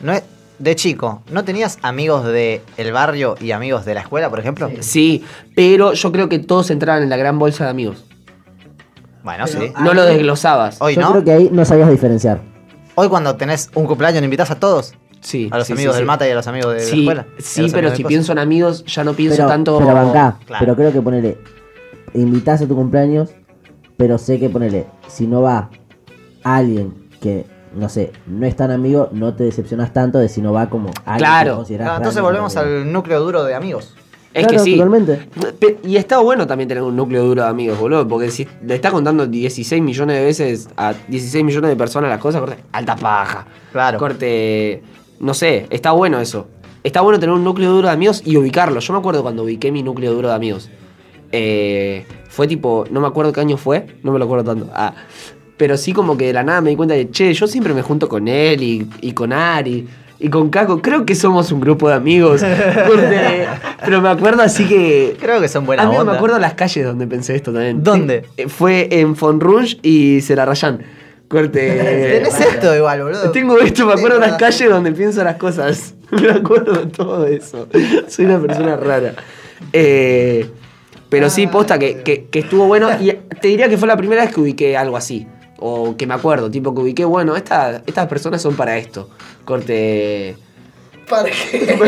No 0.02 0.12
es, 0.12 0.22
de 0.58 0.74
chico, 0.74 1.22
¿no 1.30 1.44
tenías 1.44 1.78
amigos 1.82 2.24
del 2.24 2.60
el 2.76 2.92
barrio 2.92 3.36
y 3.40 3.50
amigos 3.52 3.84
de 3.84 3.94
la 3.94 4.00
escuela, 4.00 4.30
por 4.30 4.40
ejemplo? 4.40 4.70
Sí, 4.80 5.24
pero 5.54 5.92
yo 5.92 6.10
creo 6.12 6.28
que 6.28 6.38
todos 6.38 6.70
entraban 6.70 7.02
en 7.02 7.10
la 7.10 7.16
gran 7.16 7.38
bolsa 7.38 7.64
de 7.64 7.70
amigos. 7.70 8.04
Bueno, 9.26 9.44
sí. 9.48 9.58
No 9.82 9.92
lo 9.92 10.04
desglosabas. 10.04 10.80
Hoy 10.80 10.94
Yo 10.94 11.00
no. 11.00 11.10
creo 11.10 11.24
que 11.24 11.32
ahí 11.32 11.48
no 11.52 11.64
sabías 11.64 11.90
diferenciar. 11.90 12.38
Hoy 12.94 13.08
cuando 13.08 13.34
tenés 13.34 13.68
un 13.74 13.84
cumpleaños, 13.84 14.20
¿no 14.20 14.24
invitas 14.26 14.52
a 14.52 14.60
todos? 14.60 14.94
Sí. 15.20 15.48
A 15.50 15.58
los 15.58 15.66
sí, 15.66 15.72
amigos 15.72 15.94
sí, 15.94 15.98
del 15.98 16.04
sí. 16.04 16.06
mata 16.06 16.28
y 16.28 16.30
a 16.30 16.36
los 16.36 16.46
amigos 16.46 16.74
de 16.74 16.78
la 16.78 16.84
escuela. 16.84 17.26
Sí 17.38 17.66
pero 17.72 17.96
si 17.96 18.04
pienso 18.04 18.30
en 18.30 18.38
amigos, 18.38 18.84
ya 18.84 19.02
no 19.02 19.14
pienso 19.14 19.38
Pero, 19.38 19.48
tanto. 19.48 19.78
pero 19.78 19.92
bancá, 19.92 20.36
Claro. 20.46 20.60
pero 20.64 20.76
creo 20.76 20.92
que 20.92 21.02
ponele, 21.02 21.38
invitás 22.14 22.62
a 22.62 22.68
tu 22.68 22.76
cumpleaños, 22.76 23.30
pero 23.96 24.16
sé 24.16 24.38
que 24.38 24.48
ponele, 24.48 24.86
si 25.08 25.26
no 25.26 25.42
va 25.42 25.70
alguien 26.44 26.94
que, 27.20 27.46
no 27.74 27.88
sé, 27.88 28.12
no 28.28 28.46
es 28.46 28.54
tan 28.54 28.70
amigo, 28.70 29.08
no 29.10 29.34
te 29.34 29.42
decepcionas 29.42 29.92
tanto 29.92 30.18
de 30.20 30.28
si 30.28 30.40
no 30.40 30.52
va 30.52 30.70
como 30.70 30.90
alguien 31.04 31.18
Claro. 31.18 31.64
que 31.66 31.74
Claro, 31.76 31.96
entonces 31.96 32.14
realmente 32.14 32.20
volvemos 32.20 32.56
al 32.56 32.92
núcleo 32.92 33.18
duro 33.18 33.42
de 33.42 33.56
amigos. 33.56 33.96
Es 34.36 34.46
Claro, 34.46 34.58
que 34.62 34.70
sí. 34.70 34.72
totalmente. 34.72 35.28
Y 35.84 35.96
está 35.96 36.18
bueno 36.18 36.46
también 36.46 36.68
tener 36.68 36.82
un 36.82 36.94
núcleo 36.94 37.24
duro 37.24 37.42
de 37.42 37.48
amigos, 37.48 37.78
boludo. 37.78 38.06
Porque 38.06 38.30
si 38.30 38.46
le 38.64 38.74
estás 38.74 38.92
contando 38.92 39.26
16 39.26 39.82
millones 39.82 40.18
de 40.18 40.24
veces 40.24 40.68
a 40.76 40.92
16 41.08 41.42
millones 41.42 41.70
de 41.70 41.76
personas 41.76 42.10
las 42.10 42.20
cosas, 42.20 42.42
corte, 42.42 42.58
alta 42.72 42.96
paja. 42.96 43.46
Claro. 43.72 43.98
Corte. 43.98 44.82
No 45.20 45.32
sé, 45.32 45.66
está 45.70 45.92
bueno 45.92 46.20
eso. 46.20 46.48
Está 46.84 47.00
bueno 47.00 47.18
tener 47.18 47.34
un 47.34 47.42
núcleo 47.44 47.72
duro 47.72 47.88
de 47.88 47.94
amigos 47.94 48.20
y 48.26 48.36
ubicarlo. 48.36 48.78
Yo 48.80 48.92
me 48.92 48.98
acuerdo 48.98 49.22
cuando 49.22 49.42
ubiqué 49.42 49.72
mi 49.72 49.82
núcleo 49.82 50.12
duro 50.12 50.28
de 50.28 50.34
amigos. 50.34 50.68
Eh, 51.32 52.04
fue 52.28 52.46
tipo, 52.46 52.84
no 52.90 53.00
me 53.00 53.06
acuerdo 53.06 53.32
qué 53.32 53.40
año 53.40 53.56
fue, 53.56 53.86
no 54.02 54.12
me 54.12 54.18
lo 54.18 54.26
acuerdo 54.26 54.44
tanto. 54.54 54.70
Ah, 54.74 54.92
pero 55.56 55.78
sí 55.78 55.92
como 55.94 56.16
que 56.18 56.26
de 56.26 56.32
la 56.34 56.42
nada 56.42 56.60
me 56.60 56.68
di 56.70 56.76
cuenta 56.76 56.94
de, 56.94 57.10
che, 57.10 57.32
yo 57.32 57.46
siempre 57.46 57.72
me 57.72 57.80
junto 57.80 58.08
con 58.08 58.28
él 58.28 58.62
y, 58.62 58.86
y 59.00 59.12
con 59.12 59.32
Ari 59.32 59.88
y 60.18 60.28
con 60.30 60.50
Caco. 60.50 60.80
Creo 60.82 61.04
que 61.04 61.14
somos 61.14 61.52
un 61.52 61.60
grupo 61.60 61.88
de 61.88 61.94
amigos. 61.94 62.42
Pero 63.84 64.00
me 64.00 64.08
acuerdo 64.08 64.42
así 64.42 64.64
que... 64.66 65.16
Creo 65.20 65.40
que 65.40 65.48
son 65.48 65.66
buena 65.66 65.82
A 65.84 65.86
mí 65.88 65.96
onda. 65.96 66.12
me 66.12 66.16
acuerdo 66.18 66.38
las 66.38 66.54
calles 66.54 66.84
donde 66.84 67.06
pensé 67.06 67.34
esto 67.36 67.52
también. 67.52 67.82
¿Dónde? 67.82 68.24
Eh, 68.36 68.48
Fue 68.48 68.88
en 68.90 69.16
Fonrouge 69.16 69.78
y 69.82 70.20
Celarrayán. 70.22 70.82
Corte. 71.28 72.20
Tenés 72.22 72.38
esto 72.40 72.74
igual, 72.76 73.02
boludo. 73.02 73.30
Tengo 73.32 73.58
esto, 73.58 73.84
me 73.86 73.94
acuerdo 73.94 74.20
de 74.20 74.26
las 74.28 74.36
calles 74.38 74.70
donde 74.70 74.92
pienso 74.92 75.24
las 75.24 75.36
cosas. 75.36 75.94
Me 76.12 76.30
acuerdo 76.30 76.72
de 76.74 76.86
todo 76.86 77.26
eso. 77.26 77.66
Soy 78.08 78.26
una 78.26 78.38
persona 78.38 78.76
rara. 78.76 79.14
Eh, 79.72 80.46
pero 81.08 81.28
sí, 81.30 81.48
posta 81.48 81.80
que, 81.80 82.02
que- 82.02 82.26
que 82.26 82.38
estuvo 82.38 82.66
bueno. 82.66 82.88
Y 83.00 83.12
te 83.40 83.48
diría 83.48 83.68
que 83.68 83.76
fue 83.76 83.88
la 83.88 83.96
primera 83.96 84.22
vez 84.22 84.32
que 84.32 84.40
ubiqué 84.40 84.76
algo 84.76 84.96
así. 84.96 85.26
O 85.58 85.96
que 85.96 86.06
me 86.06 86.14
acuerdo, 86.14 86.50
tipo 86.50 86.74
que 86.74 86.80
ubiqué, 86.82 87.04
bueno, 87.04 87.34
esta- 87.36 87.82
estas 87.86 88.06
personas 88.06 88.42
son 88.42 88.56
para 88.56 88.76
esto. 88.76 89.08
Corte. 89.44 90.36
¿Para 91.08 91.24
qué? 91.30 91.78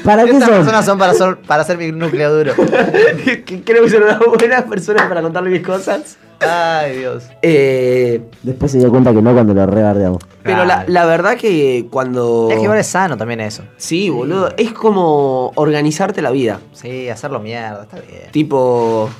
¿Para 0.04 0.24
qué 0.24 0.30
Estas 0.30 0.48
son? 0.48 0.58
personas 0.58 0.84
son 0.86 0.98
para, 0.98 1.14
ser- 1.14 1.36
para 1.46 1.64
ser 1.64 1.76
mi 1.78 1.92
núcleo 1.92 2.34
duro. 2.34 2.52
que 3.44 3.62
creo 3.64 3.84
que 3.84 3.90
son 3.90 4.02
unas 4.04 4.18
buenas 4.20 4.62
personas 4.64 5.06
para 5.06 5.22
contarle 5.22 5.50
mis 5.50 5.62
cosas. 5.66 6.16
Ay, 6.40 6.98
Dios. 6.98 7.24
Eh, 7.42 8.22
Después 8.44 8.70
se 8.72 8.78
dio 8.78 8.90
cuenta 8.90 9.12
que 9.12 9.20
no 9.20 9.32
cuando 9.34 9.54
lo 9.54 9.66
rebardeamos. 9.66 10.18
pero 10.44 10.64
la, 10.64 10.76
Claro. 10.76 10.92
la 10.92 11.04
verdad 11.06 11.36
que 11.36 11.88
cuando... 11.90 12.46
Es 12.50 12.56
que 12.58 12.62
igual 12.62 12.78
es 12.78 12.86
sano 12.86 13.16
también 13.16 13.40
eso. 13.40 13.64
Sí, 13.76 14.08
boludo. 14.08 14.54
Es 14.56 14.72
como 14.72 15.50
organizarte 15.56 16.22
la 16.22 16.30
vida. 16.30 16.60
Sí, 16.72 17.08
hacerlo 17.10 17.40
mierda, 17.40 17.82
está 17.82 17.98
bien. 18.00 18.30
Tipo... 18.30 19.10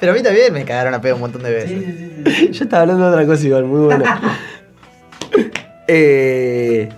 Pero 0.00 0.12
a 0.12 0.14
mí 0.14 0.22
también 0.22 0.52
me 0.52 0.64
cagaron 0.64 0.94
a 0.94 1.00
pedo 1.00 1.14
un 1.16 1.20
montón 1.20 1.42
de 1.42 1.50
veces. 1.50 2.50
Yo 2.52 2.64
estaba 2.64 2.82
hablando 2.82 3.04
de 3.04 3.12
otra 3.12 3.26
cosa 3.26 3.46
igual, 3.46 3.64
muy 3.64 3.80
bueno. 3.80 4.04
Eh, 5.92 6.88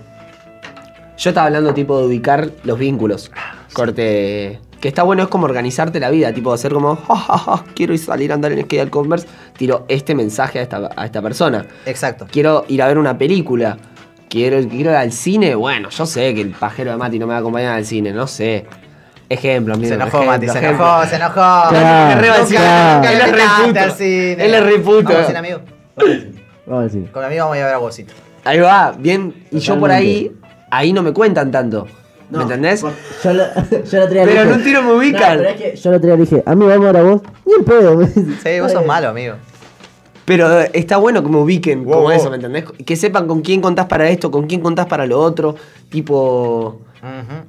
yo 1.17 1.29
estaba 1.31 1.47
hablando 1.47 1.73
tipo 1.73 1.97
de 1.99 2.05
ubicar 2.05 2.51
los 2.63 2.77
vínculos. 2.77 3.31
Corte. 3.73 4.59
Que 4.79 4.87
está 4.87 5.01
bueno, 5.01 5.23
es 5.23 5.29
como 5.29 5.45
organizarte 5.45 5.99
la 5.99 6.11
vida, 6.11 6.31
tipo 6.31 6.53
hacer 6.53 6.73
como, 6.73 6.95
"Ja, 6.97 7.15
ja, 7.15 7.37
ja, 7.39 7.65
quiero 7.73 7.93
ir 7.93 7.99
salir 7.99 8.31
a 8.31 8.35
andar 8.35 8.51
en 8.51 8.61
skate 8.65 8.81
al 8.81 8.91
Converse, 8.91 9.25
tiro 9.57 9.85
este 9.87 10.13
mensaje 10.13 10.59
a 10.59 10.61
esta, 10.61 10.91
a 10.95 11.05
esta 11.05 11.23
persona. 11.23 11.65
Exacto. 11.87 12.27
Quiero 12.29 12.65
ir 12.67 12.83
a 12.83 12.87
ver 12.87 12.99
una 12.99 13.17
película, 13.17 13.77
quiero, 14.29 14.57
quiero 14.67 14.91
ir 14.91 14.95
al 14.95 15.11
cine, 15.11 15.55
bueno, 15.55 15.89
yo 15.89 16.05
sé 16.05 16.35
que 16.35 16.41
el 16.41 16.51
pajero 16.51 16.91
de 16.91 16.97
Mati 16.97 17.17
no 17.17 17.25
me 17.25 17.31
va 17.31 17.37
a 17.37 17.39
acompañar 17.39 17.75
al 17.75 17.85
cine, 17.85 18.11
no 18.11 18.27
sé. 18.27 18.65
Ejemplo, 19.29 19.73
amigo, 19.73 19.87
Se 19.89 19.95
enojó, 19.95 20.09
ejemplo, 20.17 20.31
Mati, 20.31 20.47
se 20.49 20.57
ejemplo. 20.57 20.85
enojó, 20.85 21.05
se 21.07 21.15
enojó. 21.15 21.33
Claro, 21.69 22.29
vacío. 22.39 22.59
claro. 22.59 23.09
Él 23.09 23.21
es 23.21 23.31
re 23.31 23.41
invitaste 23.41 23.67
puto. 23.67 23.79
al 23.79 23.91
cine. 23.91 24.45
Él 24.45 24.53
es 24.53 24.63
re 24.63 24.79
puto. 24.79 25.09
Vamos 25.13 25.25
cine, 25.27 25.39
amigo. 25.39 25.59
Vamos 26.65 26.81
a 26.81 26.83
decir. 26.83 27.11
Con 27.11 27.21
mi 27.21 27.25
amigo 27.27 27.41
vamos 27.43 27.55
a 27.55 27.57
ir 27.57 27.63
a 27.63 27.65
ver 27.67 27.75
a 27.75 27.77
Bolsito. 27.77 28.13
Ahí 28.43 28.59
va, 28.59 28.93
bien. 28.97 29.45
Y 29.51 29.59
yo 29.59 29.79
por 29.79 29.91
ahí, 29.91 30.25
Totalmente. 30.29 30.67
ahí 30.71 30.93
no 30.93 31.03
me 31.03 31.13
cuentan 31.13 31.51
tanto. 31.51 31.87
¿Me 32.29 32.41
entendés? 32.43 32.81
Yo 32.81 33.33
lo, 33.33 33.43
yo 33.91 33.99
lo 33.99 34.09
Pero 34.09 34.45
no 34.45 34.57
tiro 34.57 34.81
me 34.81 34.93
ubican. 34.93 35.37
pero 35.37 35.49
es 35.49 35.55
que 35.55 35.75
yo 35.75 35.91
lo 35.91 36.01
tenía 36.01 36.15
dije, 36.15 36.43
amigo, 36.45 36.69
vamos 36.69 36.87
ahora 36.87 37.01
vos. 37.03 37.21
Ni 37.45 37.53
el 37.53 37.63
pedo. 37.63 38.05
Sí, 38.43 38.59
vos 38.59 38.71
sos 38.71 38.85
malo, 38.85 39.09
amigo. 39.09 39.35
Pero 40.25 40.59
está 40.61 40.97
bueno 40.97 41.21
que 41.23 41.29
me 41.29 41.37
ubiquen 41.37 41.83
Wow, 41.83 41.93
como 41.93 42.03
wow. 42.03 42.11
eso, 42.11 42.29
¿me 42.29 42.37
entendés? 42.37 42.65
Que 42.85 42.95
sepan 42.95 43.27
con 43.27 43.41
quién 43.41 43.61
contás 43.61 43.87
para 43.87 44.09
esto, 44.09 44.31
con 44.31 44.47
quién 44.47 44.61
contás 44.61 44.85
para 44.85 45.05
lo 45.05 45.19
otro. 45.19 45.55
Tipo. 45.89 46.79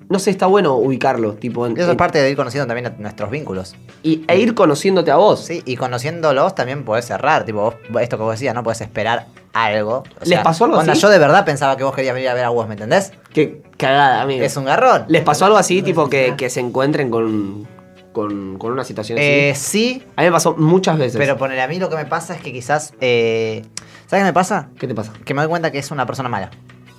No 0.09 0.19
sé, 0.19 0.31
está 0.31 0.47
bueno 0.47 0.75
ubicarlo. 0.75 1.35
Tipo, 1.35 1.65
en- 1.67 1.75
eso 1.75 1.85
es 1.85 1.91
en- 1.93 1.97
parte 1.97 2.21
de 2.21 2.29
ir 2.29 2.37
conociendo 2.37 2.67
también 2.67 2.87
a 2.87 2.91
nuestros 2.99 3.31
vínculos. 3.31 3.77
y, 4.03 4.25
e 4.27 4.39
ir 4.39 4.55
conociéndote 4.55 5.13
a 5.13 5.17
vos. 5.17 5.45
Sí, 5.45 5.63
y 5.65 5.77
conociéndolos 5.77 6.55
también 6.57 6.85
podés 6.85 7.05
cerrar. 7.07 7.45
Tipo, 7.45 7.73
vos, 7.91 8.03
esto 8.03 8.17
que 8.17 8.23
vos 8.25 8.33
decías, 8.33 8.53
no 8.55 8.65
podés 8.65 8.81
esperar 8.81 9.27
algo. 9.53 9.99
O 10.21 10.25
¿Les 10.25 10.41
pasó 10.41 10.65
algo 10.65 10.79
así? 10.79 10.93
Yo 11.01 11.09
de 11.09 11.19
verdad 11.21 11.45
pensaba 11.45 11.77
que 11.77 11.85
vos 11.85 11.95
querías 11.95 12.15
venir 12.15 12.29
a 12.31 12.35
ver 12.35 12.45
a 12.45 12.49
vos, 12.49 12.67
¿me 12.67 12.75
entendés? 12.75 13.13
Qué 13.33 13.63
cagada, 13.77 14.23
amigo. 14.23 14.45
Es 14.45 14.57
un 14.57 14.65
garrón. 14.65 15.05
¿Les 15.07 15.23
pasó 15.23 15.45
algo 15.45 15.57
así, 15.57 15.83
tipo 15.83 16.09
que, 16.11 16.35
que 16.37 16.51
se 16.51 16.59
encuentren 16.59 17.09
con, 17.11 17.69
con, 18.15 18.57
con 18.59 18.73
una 18.73 18.85
situación 18.85 19.19
así? 19.19 19.27
Eh, 19.27 19.53
sí, 19.55 20.03
A 20.17 20.23
mí 20.23 20.29
me 20.29 20.33
pasó 20.33 20.55
muchas 20.57 20.97
veces. 20.97 21.19
pero 21.19 21.37
poner 21.37 21.61
a 21.61 21.69
mí 21.69 21.79
lo 21.79 21.91
que 21.91 21.97
me 21.97 22.07
pasa 22.07 22.35
es 22.35 22.41
que 22.41 22.51
quizás. 22.51 22.95
eh, 23.03 23.63
¿Sabes 24.07 24.23
qué 24.23 24.25
me 24.25 24.33
pasa? 24.33 24.71
¿Qué 24.79 24.87
te 24.89 24.95
pasa? 24.95 25.13
Que 25.27 25.35
me 25.35 25.43
doy 25.43 25.49
cuenta 25.51 25.71
que 25.71 25.79
es 25.79 25.91
una 25.91 26.07
persona 26.07 26.31
mala. 26.31 26.51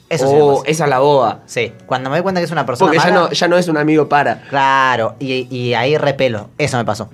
Eso 0.10 0.27
sí. 0.27 0.36
oh, 0.39 0.57
pasa. 0.60 0.69
esa 0.72 0.84
es 0.84 0.89
la 0.91 1.00
boba. 1.00 1.41
Sí, 1.48 1.72
cuando 1.88 2.12
me 2.12 2.17
doy 2.17 2.22
cuenta 2.24 2.39
que 2.41 2.45
es 2.45 2.51
una 2.51 2.65
persona 2.67 2.91
Porque 2.91 3.00
ya 3.07 3.12
mala. 3.12 3.27
no, 3.27 3.31
ya 3.31 3.48
no 3.48 3.57
es 3.57 3.67
un 3.67 3.77
amigo 3.77 4.07
para. 4.07 4.41
Claro, 4.50 5.15
y, 5.19 5.48
y 5.55 5.74
ahí 5.74 5.98
repelo. 5.98 6.51
Eso 6.60 6.77
me 6.77 6.86
pasó. 6.86 7.10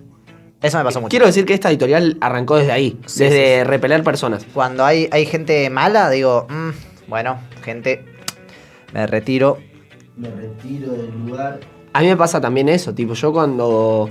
Eso 0.61 0.77
me 0.77 0.83
pasó 0.83 0.99
mucho. 0.99 1.09
Quiero 1.09 1.25
decir 1.25 1.45
que 1.45 1.53
esta 1.53 1.69
editorial 1.69 2.17
arrancó 2.21 2.57
desde 2.57 2.71
ahí, 2.71 2.99
Sí, 3.05 3.23
desde 3.23 3.55
sí, 3.55 3.59
sí. 3.61 3.63
repeler 3.63 4.03
personas. 4.03 4.45
Cuando 4.53 4.83
hay, 4.85 5.07
hay 5.11 5.25
gente 5.25 5.69
mala, 5.69 6.09
digo, 6.09 6.45
"Mm, 6.49 6.69
bueno, 7.07 7.39
gente, 7.63 8.05
me 8.93 9.07
retiro. 9.07 9.57
Me 10.17 10.29
retiro 10.29 10.91
del 10.91 11.11
lugar. 11.25 11.59
A 11.93 12.01
mí 12.01 12.07
me 12.07 12.15
pasa 12.17 12.39
también 12.39 12.69
eso, 12.69 12.93
tipo, 12.93 13.13
yo 13.13 13.31
cuando. 13.33 14.09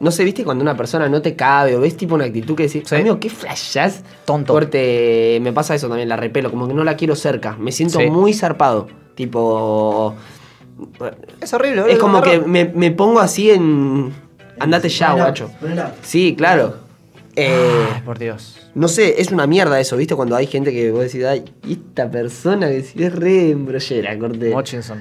No 0.00 0.10
sé, 0.10 0.24
viste, 0.24 0.42
cuando 0.42 0.62
una 0.62 0.76
persona 0.76 1.08
no 1.08 1.22
te 1.22 1.36
cabe 1.36 1.76
o 1.76 1.80
ves 1.80 1.96
tipo 1.96 2.16
una 2.16 2.24
actitud 2.24 2.56
que 2.56 2.64
decís, 2.64 2.82
Sí. 2.86 2.96
amigo, 2.96 3.20
¿qué 3.20 3.30
flashás? 3.30 4.02
Tonto. 4.24 4.52
Corte, 4.52 5.38
me 5.40 5.52
pasa 5.52 5.76
eso 5.76 5.88
también, 5.88 6.08
la 6.08 6.16
repelo, 6.16 6.50
como 6.50 6.66
que 6.66 6.74
no 6.74 6.82
la 6.82 6.96
quiero 6.96 7.14
cerca. 7.14 7.56
Me 7.56 7.70
siento 7.70 8.00
Sí. 8.00 8.10
muy 8.10 8.32
zarpado. 8.34 8.88
Tipo. 9.14 10.14
Es 11.40 11.52
horrible, 11.54 11.84
Es 11.92 11.98
como 11.98 12.20
que 12.22 12.40
me, 12.40 12.64
me 12.64 12.90
pongo 12.90 13.20
así 13.20 13.50
en. 13.50 14.12
Andate 14.58 14.88
ya, 14.88 15.12
guacho. 15.12 15.50
Sí, 16.02 16.34
claro. 16.36 16.74
Eh, 17.36 17.86
Ay, 17.94 18.02
por 18.04 18.18
Dios. 18.18 18.58
no 18.74 18.88
sé, 18.88 19.20
es 19.22 19.30
una 19.32 19.46
mierda 19.46 19.80
eso, 19.80 19.96
¿viste? 19.96 20.14
Cuando 20.14 20.36
hay 20.36 20.46
gente 20.46 20.70
que 20.72 20.90
vos 20.90 21.00
decís, 21.02 21.24
ay, 21.24 21.44
esta 21.68 22.10
persona 22.10 22.68
que 22.68 22.82
si 22.82 23.02
es 23.02 23.14
re 23.14 23.50
embrollera, 23.50 24.18
corte. 24.18 24.50
Mochinson. 24.50 25.00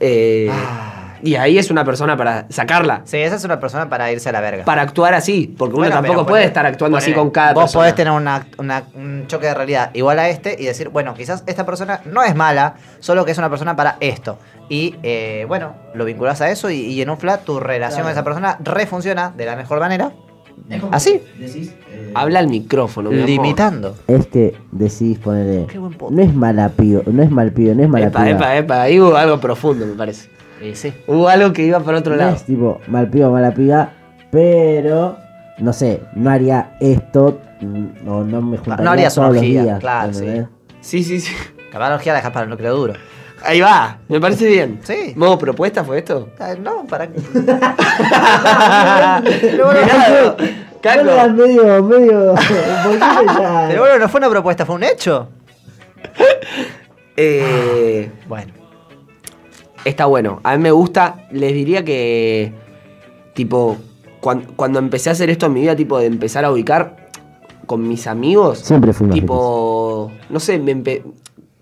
Eh, 0.00 0.50
Ay. 0.50 1.01
Y 1.22 1.36
ahí 1.36 1.58
es 1.58 1.70
una 1.70 1.84
persona 1.84 2.16
para 2.16 2.46
sacarla. 2.50 3.02
Sí, 3.04 3.16
esa 3.18 3.36
es 3.36 3.44
una 3.44 3.58
persona 3.60 3.88
para 3.88 4.10
irse 4.12 4.28
a 4.28 4.32
la 4.32 4.40
verga. 4.40 4.64
Para 4.64 4.82
actuar 4.82 5.14
así, 5.14 5.54
porque 5.56 5.74
Bueno, 5.76 5.94
uno 5.96 6.02
tampoco 6.02 6.26
puede 6.26 6.44
estar 6.44 6.66
actuando 6.66 6.98
así 6.98 7.12
con 7.12 7.30
cada 7.30 7.52
Vos 7.54 7.64
persona. 7.64 7.80
podés 7.82 7.94
tener 7.94 8.12
una- 8.12 8.46
una- 8.58 8.82
un 8.94 9.24
choque 9.28 9.46
de 9.46 9.54
realidad 9.54 9.90
igual 9.94 10.18
a 10.18 10.28
este 10.28 10.56
y 10.58 10.64
decir, 10.66 10.88
bueno, 10.88 11.14
quizás 11.14 11.44
esta 11.46 11.64
persona 11.64 12.00
no 12.04 12.22
es 12.22 12.34
mala, 12.34 12.74
solo 13.00 13.24
que 13.24 13.32
es 13.32 13.38
una 13.38 13.48
persona 13.50 13.74
para 13.76 13.96
esto. 14.00 14.38
Y 14.68 14.96
eh, 15.02 15.44
bueno, 15.48 15.74
lo 15.94 16.04
vinculás 16.04 16.40
a 16.40 16.50
eso 16.50 16.70
y, 16.70 16.76
y 16.80 17.02
en 17.02 17.10
un 17.10 17.18
flat 17.18 17.44
tu 17.44 17.60
relación 17.60 18.02
Claro. 18.02 18.04
con 18.04 18.12
esa 18.12 18.24
persona 18.24 18.56
refunciona 18.62 19.32
de 19.36 19.46
la 19.46 19.56
mejor 19.56 19.80
manera. 19.80 20.12
¿Así? 20.92 21.20
Decís, 21.38 21.74
eh, 21.90 22.12
Habla 22.14 22.38
al 22.38 22.46
micrófono. 22.48 23.10
Limitando. 23.10 23.96
Es 24.06 24.26
que 24.26 24.54
decís 24.70 25.18
ponerle. 25.18 25.66
Qué 25.66 25.78
buen 25.78 25.92
podcast. 25.94 26.16
No 26.16 26.22
es 26.22 26.34
mala 26.34 26.68
pido, 26.68 27.02
no 27.06 27.22
es 27.22 27.30
mal 27.30 27.52
pido, 27.52 27.74
no 27.74 27.82
es 27.82 27.88
mala 27.88 28.06
Epa, 28.06 28.20
piba. 28.24 28.30
epa, 28.30 28.56
epa, 28.56 28.82
ahí 28.82 29.00
hubo 29.00 29.16
algo 29.16 29.40
profundo, 29.40 29.86
me 29.86 29.94
parece. 29.94 30.30
Sí. 30.74 30.92
Hubo 31.06 31.28
algo 31.28 31.52
que 31.52 31.62
iba 31.64 31.80
para 31.80 31.98
otro 31.98 32.12
No 32.16 32.22
lado. 32.22 32.34
es 32.36 32.44
tipo 32.44 32.80
mal 32.86 33.08
piba, 33.08 33.28
mala 33.30 33.52
piba, 33.52 33.90
pero 34.30 35.16
no 35.58 35.72
sé, 35.72 36.02
no 36.14 36.30
haría 36.30 36.76
esto 36.80 37.40
mm, 37.60 38.08
o 38.08 38.24
no 38.24 38.40
me 38.42 38.56
juntaría 38.58 38.84
no 38.84 38.90
harías 38.90 39.16
una 39.16 39.26
todos 39.28 39.36
los 39.36 39.44
días. 39.44 39.80
claro, 39.80 40.08
¿entendés? 40.12 40.46
Sí, 40.80 41.02
sí, 41.04 41.20
sí. 41.20 41.32
Capaz 41.70 41.88
la 41.90 41.94
orgía 41.96 42.12
la 42.12 42.18
dejas 42.18 42.32
para 42.32 42.44
el 42.44 42.50
núcleo 42.50 42.74
duro. 42.74 42.94
Ahí 43.44 43.60
va, 43.60 43.98
me 44.08 44.20
parece 44.20 44.46
bien. 44.46 44.78
Sí. 44.84 45.14
¿Modo 45.16 45.36
propuesta 45.38 45.82
fue 45.84 45.98
esto? 45.98 46.28
Ah, 46.38 46.54
No, 46.60 46.84
para 46.86 47.06
qué. 47.12 47.18
Mirá, 47.34 49.22
Caco. 50.80 51.28
medio, 51.32 51.82
medio. 51.82 52.34
Pero 53.68 53.80
bueno, 53.82 53.98
no 53.98 54.08
fue 54.08 54.18
una 54.18 54.30
propuesta, 54.30 54.64
fue 54.66 54.74
un 54.76 54.84
hecho. 54.84 55.28
Eh, 57.16 58.10
Bueno. 58.26 58.52
Está 59.84 60.06
bueno. 60.06 60.40
A 60.44 60.56
mí 60.56 60.62
me 60.62 60.70
gusta. 60.70 61.26
Les 61.30 61.52
diría 61.54 61.84
que. 61.84 62.52
Tipo. 63.34 63.76
cuan- 64.20 64.46
Cuando, 64.56 64.78
empecé 64.78 65.08
a 65.10 65.12
hacer 65.12 65.30
esto 65.30 65.46
en 65.46 65.52
mi 65.54 65.60
vida, 65.62 65.76
tipo 65.76 65.98
de 65.98 66.06
empezar 66.06 66.44
a 66.44 66.50
ubicar 66.52 67.08
con 67.66 67.86
mis 67.88 68.06
amigos. 68.06 68.58
Siempre 68.58 68.92
fuimos 68.92 69.14
Tipo. 69.14 70.12
No 70.30 70.40
sé, 70.40 70.58
me, 70.58 70.74
empe- 70.76 71.02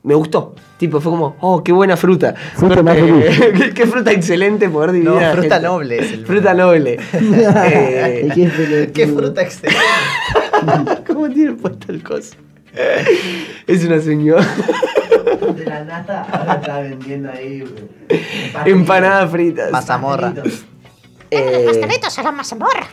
me 0.02 0.14
gustó. 0.14 0.54
Tipo, 0.78 0.98
fue 1.00 1.12
como, 1.12 1.36
oh, 1.40 1.62
qué 1.62 1.72
buena 1.72 1.96
fruta. 1.96 2.34
Fuiste 2.54 2.82
más 2.82 2.96
qué, 3.58 3.72
qué 3.74 3.86
fruta 3.86 4.10
excelente 4.12 4.68
poder 4.70 4.92
dividir. 4.92 5.12
No, 5.12 5.20
fruta 5.32 5.56
gente. 5.56 5.60
noble 5.60 5.98
es 5.98 6.12
el- 6.12 6.26
Fruta 6.26 6.54
noble. 6.54 6.98
Eh. 7.12 8.90
Qué 8.94 9.06
fruta 9.06 9.42
excelente. 9.42 9.78
¿Cómo 11.06 11.28
tiene 11.28 11.52
puesto 11.52 11.92
el 11.92 12.02
coso? 12.02 12.34
Es 13.66 13.84
una 13.84 14.00
señora. 14.00 14.46
De 15.54 15.64
la 15.66 15.84
nata, 15.84 16.26
ahora 16.30 16.54
está 16.54 16.80
vendiendo 16.80 17.30
ahí. 17.30 17.64
Empanadas 18.66 19.30
fritas. 19.30 19.70
Mazamorra. 19.70 20.32
Eh, 21.30 21.62
Pastelitos 21.66 22.18
a 22.18 22.22
la 22.24 22.32
mazamorra. 22.32 22.86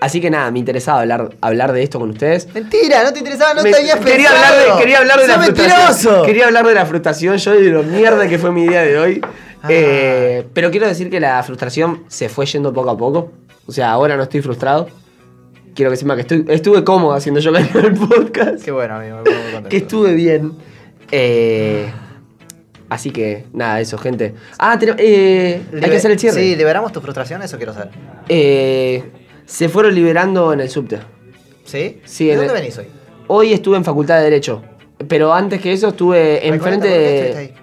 así 0.00 0.20
que 0.20 0.30
nada, 0.30 0.50
me 0.50 0.58
interesaba 0.58 1.00
hablar, 1.00 1.30
hablar 1.40 1.72
de 1.72 1.82
esto 1.82 1.98
con 2.00 2.10
ustedes. 2.10 2.52
Mentira, 2.52 3.02
no 3.04 3.12
te 3.12 3.20
interesaba, 3.20 3.54
no 3.54 3.62
Me- 3.62 3.70
te 3.70 3.78
habías 3.78 3.96
quería 4.00 4.28
pensado. 4.30 4.36
hablar 4.60 4.76
de, 4.76 4.80
quería 4.82 4.98
hablar 4.98 5.20
de 5.20 5.26
la 5.28 5.34
¡Sos 5.34 5.44
frustración. 5.46 5.78
mentiroso! 5.80 6.22
Quería 6.26 6.46
hablar 6.46 6.66
de 6.66 6.74
la 6.74 6.86
frustración, 6.86 7.36
yo 7.36 7.54
y 7.54 7.62
de 7.64 7.70
lo 7.70 7.82
mierda 7.84 8.28
que 8.28 8.38
fue 8.38 8.50
mi 8.52 8.66
día 8.68 8.82
de 8.82 8.98
hoy. 8.98 9.20
Ah. 9.62 9.68
Eh, 9.70 10.46
pero 10.52 10.70
quiero 10.70 10.86
decir 10.86 11.08
que 11.10 11.20
la 11.20 11.42
frustración 11.42 12.04
se 12.08 12.28
fue 12.28 12.46
yendo 12.46 12.72
poco 12.72 12.90
a 12.90 12.96
poco. 12.96 13.32
O 13.66 13.72
sea, 13.72 13.90
ahora 13.90 14.16
no 14.16 14.24
estoy 14.24 14.42
frustrado. 14.42 14.88
Quiero 15.74 15.90
que 15.90 15.96
sepa 15.98 16.14
que 16.14 16.22
estoy, 16.22 16.44
estuve 16.48 16.82
cómodo 16.84 17.12
haciendo 17.14 17.38
yo 17.40 17.50
el 17.54 17.66
podcast. 17.94 18.64
Qué 18.64 18.70
bueno, 18.70 18.96
amigo, 18.96 19.18
me 19.18 19.22
pongo 19.24 19.36
muy 19.36 19.44
contento. 19.52 19.68
que 19.68 19.76
estuve 19.76 20.14
bien. 20.14 20.52
Eh, 21.10 21.86
así 22.88 23.10
que, 23.10 23.44
nada, 23.52 23.80
eso, 23.80 23.98
gente. 23.98 24.34
Ah, 24.58 24.78
tenemos- 24.78 25.00
eh, 25.02 25.62
hay 25.72 25.90
que 25.90 25.96
hacer 25.96 26.10
el 26.10 26.18
cierre. 26.18 26.40
Sí, 26.40 26.56
¿liberamos 26.56 26.92
tu 26.92 27.00
frustración? 27.00 27.42
Eso 27.42 27.56
quiero 27.56 27.72
saber. 27.74 27.90
Eh, 28.28 29.04
se 29.44 29.68
fueron 29.68 29.94
liberando 29.94 30.52
en 30.52 30.60
el 30.60 30.68
subte. 30.70 30.98
¿Sí? 31.64 32.00
Sí, 32.04 32.26
¿De 32.26 32.36
dónde 32.36 32.52
el- 32.54 32.60
venís 32.60 32.78
hoy? 32.78 32.86
Hoy 33.28 33.52
estuve 33.52 33.76
en 33.76 33.84
Facultad 33.84 34.18
de 34.18 34.24
Derecho. 34.24 34.62
Pero 35.08 35.32
antes 35.34 35.60
que 35.60 35.72
eso 35.72 35.88
estuve 35.88 36.46
enfrente 36.46 36.86
Reconecta, 36.86 36.88
¿por 36.88 36.96
qué 36.96 37.14
estuviste 37.16 37.34
de. 37.34 37.38
ahí? 37.38 37.54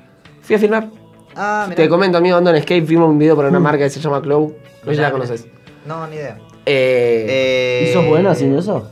Fui 0.41 0.55
a 0.55 0.59
filmar. 0.59 0.89
Ah, 1.35 1.65
mira. 1.67 1.75
Te 1.81 1.89
comento, 1.89 2.17
amigo, 2.17 2.38
ando 2.38 2.50
en 2.51 2.57
Escape. 2.57 2.81
Vimos 2.81 3.09
un 3.09 3.17
video 3.17 3.35
para 3.35 3.50
una 3.50 3.59
marca 3.59 3.83
que 3.85 3.89
se 3.89 4.00
llama 4.00 4.21
Clow. 4.21 4.55
No 4.83 4.89
sé 4.91 4.95
si 4.95 5.01
la 5.01 5.12
conoces. 5.12 5.47
No, 5.88 6.05
ni 6.07 6.17
idea. 6.17 6.38
Eh, 6.65 7.25
Eh, 7.27 7.88
¿Y 7.89 7.93
sos 7.93 8.05
bueno 8.05 8.29
haciendo 8.29 8.59
eso? 8.59 8.88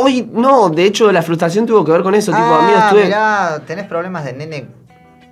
Hoy, 0.00 0.28
no, 0.32 0.70
de 0.70 0.84
hecho, 0.84 1.10
la 1.12 1.22
frustración 1.22 1.66
tuvo 1.66 1.84
que 1.84 1.92
ver 1.92 2.02
con 2.02 2.14
eso. 2.14 2.30
tipo, 2.30 2.44
amigo, 2.44 2.78
Ah, 2.78 2.84
estuve. 2.86 3.04
mirá, 3.06 3.62
tenés 3.66 3.86
problemas 3.86 4.24
de 4.24 4.32
nene. 4.32 4.66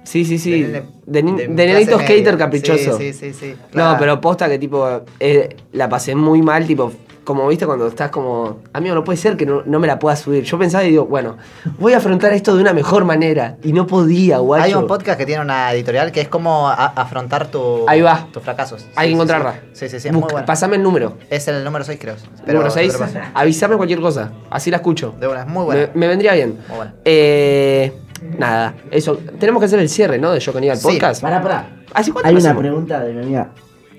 Sí, 0.02 0.24
sí, 0.24 0.38
sí. 0.38 0.62
de, 0.62 0.82
nene- 1.22 1.36
De, 1.36 1.48
de 1.48 1.54
de 1.54 1.66
nenito 1.66 1.98
media. 1.98 2.06
skater 2.14 2.38
caprichoso. 2.38 2.96
Sí, 2.98 3.12
sí, 3.12 3.32
sí. 3.32 3.52
sí, 3.52 3.56
No, 3.74 3.96
pero 3.98 4.20
posta 4.20 4.48
que 4.48 4.58
tipo, 4.58 5.02
eh, 5.20 5.56
la 5.72 5.88
pasé 5.88 6.14
muy 6.14 6.42
mal, 6.42 6.66
tipo, 6.66 6.92
como 7.26 7.46
viste 7.48 7.66
cuando 7.66 7.88
estás 7.88 8.10
como, 8.10 8.60
amigo, 8.72 8.94
no 8.94 9.02
puede 9.02 9.16
ser 9.18 9.36
que 9.36 9.44
no, 9.44 9.62
no 9.66 9.80
me 9.80 9.88
la 9.88 9.98
pueda 9.98 10.14
subir. 10.14 10.44
Yo 10.44 10.58
pensaba 10.58 10.84
y 10.84 10.90
digo, 10.90 11.06
bueno, 11.06 11.36
voy 11.78 11.92
a 11.92 11.96
afrontar 11.98 12.32
esto 12.32 12.54
de 12.54 12.62
una 12.62 12.72
mejor 12.72 13.04
manera. 13.04 13.56
Y 13.64 13.72
no 13.72 13.84
podía, 13.86 14.38
guacho. 14.38 14.62
Hay 14.64 14.74
un 14.74 14.86
podcast 14.86 15.18
que 15.18 15.26
tiene 15.26 15.42
una 15.42 15.72
editorial 15.72 16.12
que 16.12 16.20
es 16.20 16.28
como 16.28 16.68
a- 16.68 16.74
afrontar 16.86 17.48
tu, 17.48 17.84
Ahí 17.88 18.00
va. 18.00 18.28
tus 18.32 18.42
fracasos. 18.44 18.86
Hay 18.94 19.08
Sí, 19.08 19.10
que 19.10 19.14
encontrarla. 19.14 19.52
Sí, 19.52 19.60
sí, 19.72 19.88
sí, 19.88 20.00
sí, 20.00 20.08
es 20.08 20.14
muy 20.14 20.22
Busca- 20.22 20.32
buena. 20.34 20.46
Pasame 20.46 20.76
el 20.76 20.82
número. 20.84 21.14
Es 21.28 21.48
el 21.48 21.64
número 21.64 21.84
6, 21.84 21.98
creo. 22.00 22.14
número 22.46 22.70
6. 22.70 22.92
pero 22.96 23.04
pasa. 23.12 23.30
Avísame 23.34 23.76
cualquier 23.76 24.00
cosa. 24.00 24.30
Así 24.48 24.70
la 24.70 24.76
escucho. 24.76 25.12
De 25.18 25.26
buena, 25.26 25.42
es 25.42 25.48
muy 25.48 25.64
buena. 25.64 25.90
Me, 25.94 26.00
me 26.00 26.06
vendría 26.08 26.32
bien. 26.34 26.58
Muy 26.68 26.76
buena. 26.76 26.94
Eh, 27.04 27.92
nada, 28.38 28.74
eso. 28.92 29.18
Tenemos 29.40 29.60
que 29.60 29.66
hacer 29.66 29.80
el 29.80 29.88
cierre, 29.88 30.18
¿no? 30.18 30.30
De 30.30 30.38
Yo 30.38 30.52
con 30.52 30.62
el 30.62 30.76
Sí. 30.76 30.86
podcast. 30.86 31.20
Pará, 31.22 31.42
pará. 31.42 31.70
¿Hace 31.92 32.12
cuánto 32.12 32.28
Hay 32.28 32.34
una 32.34 32.38
hacemos? 32.44 32.60
pregunta 32.62 33.00
de 33.00 33.12
mi 33.12 33.22
amiga 33.22 33.50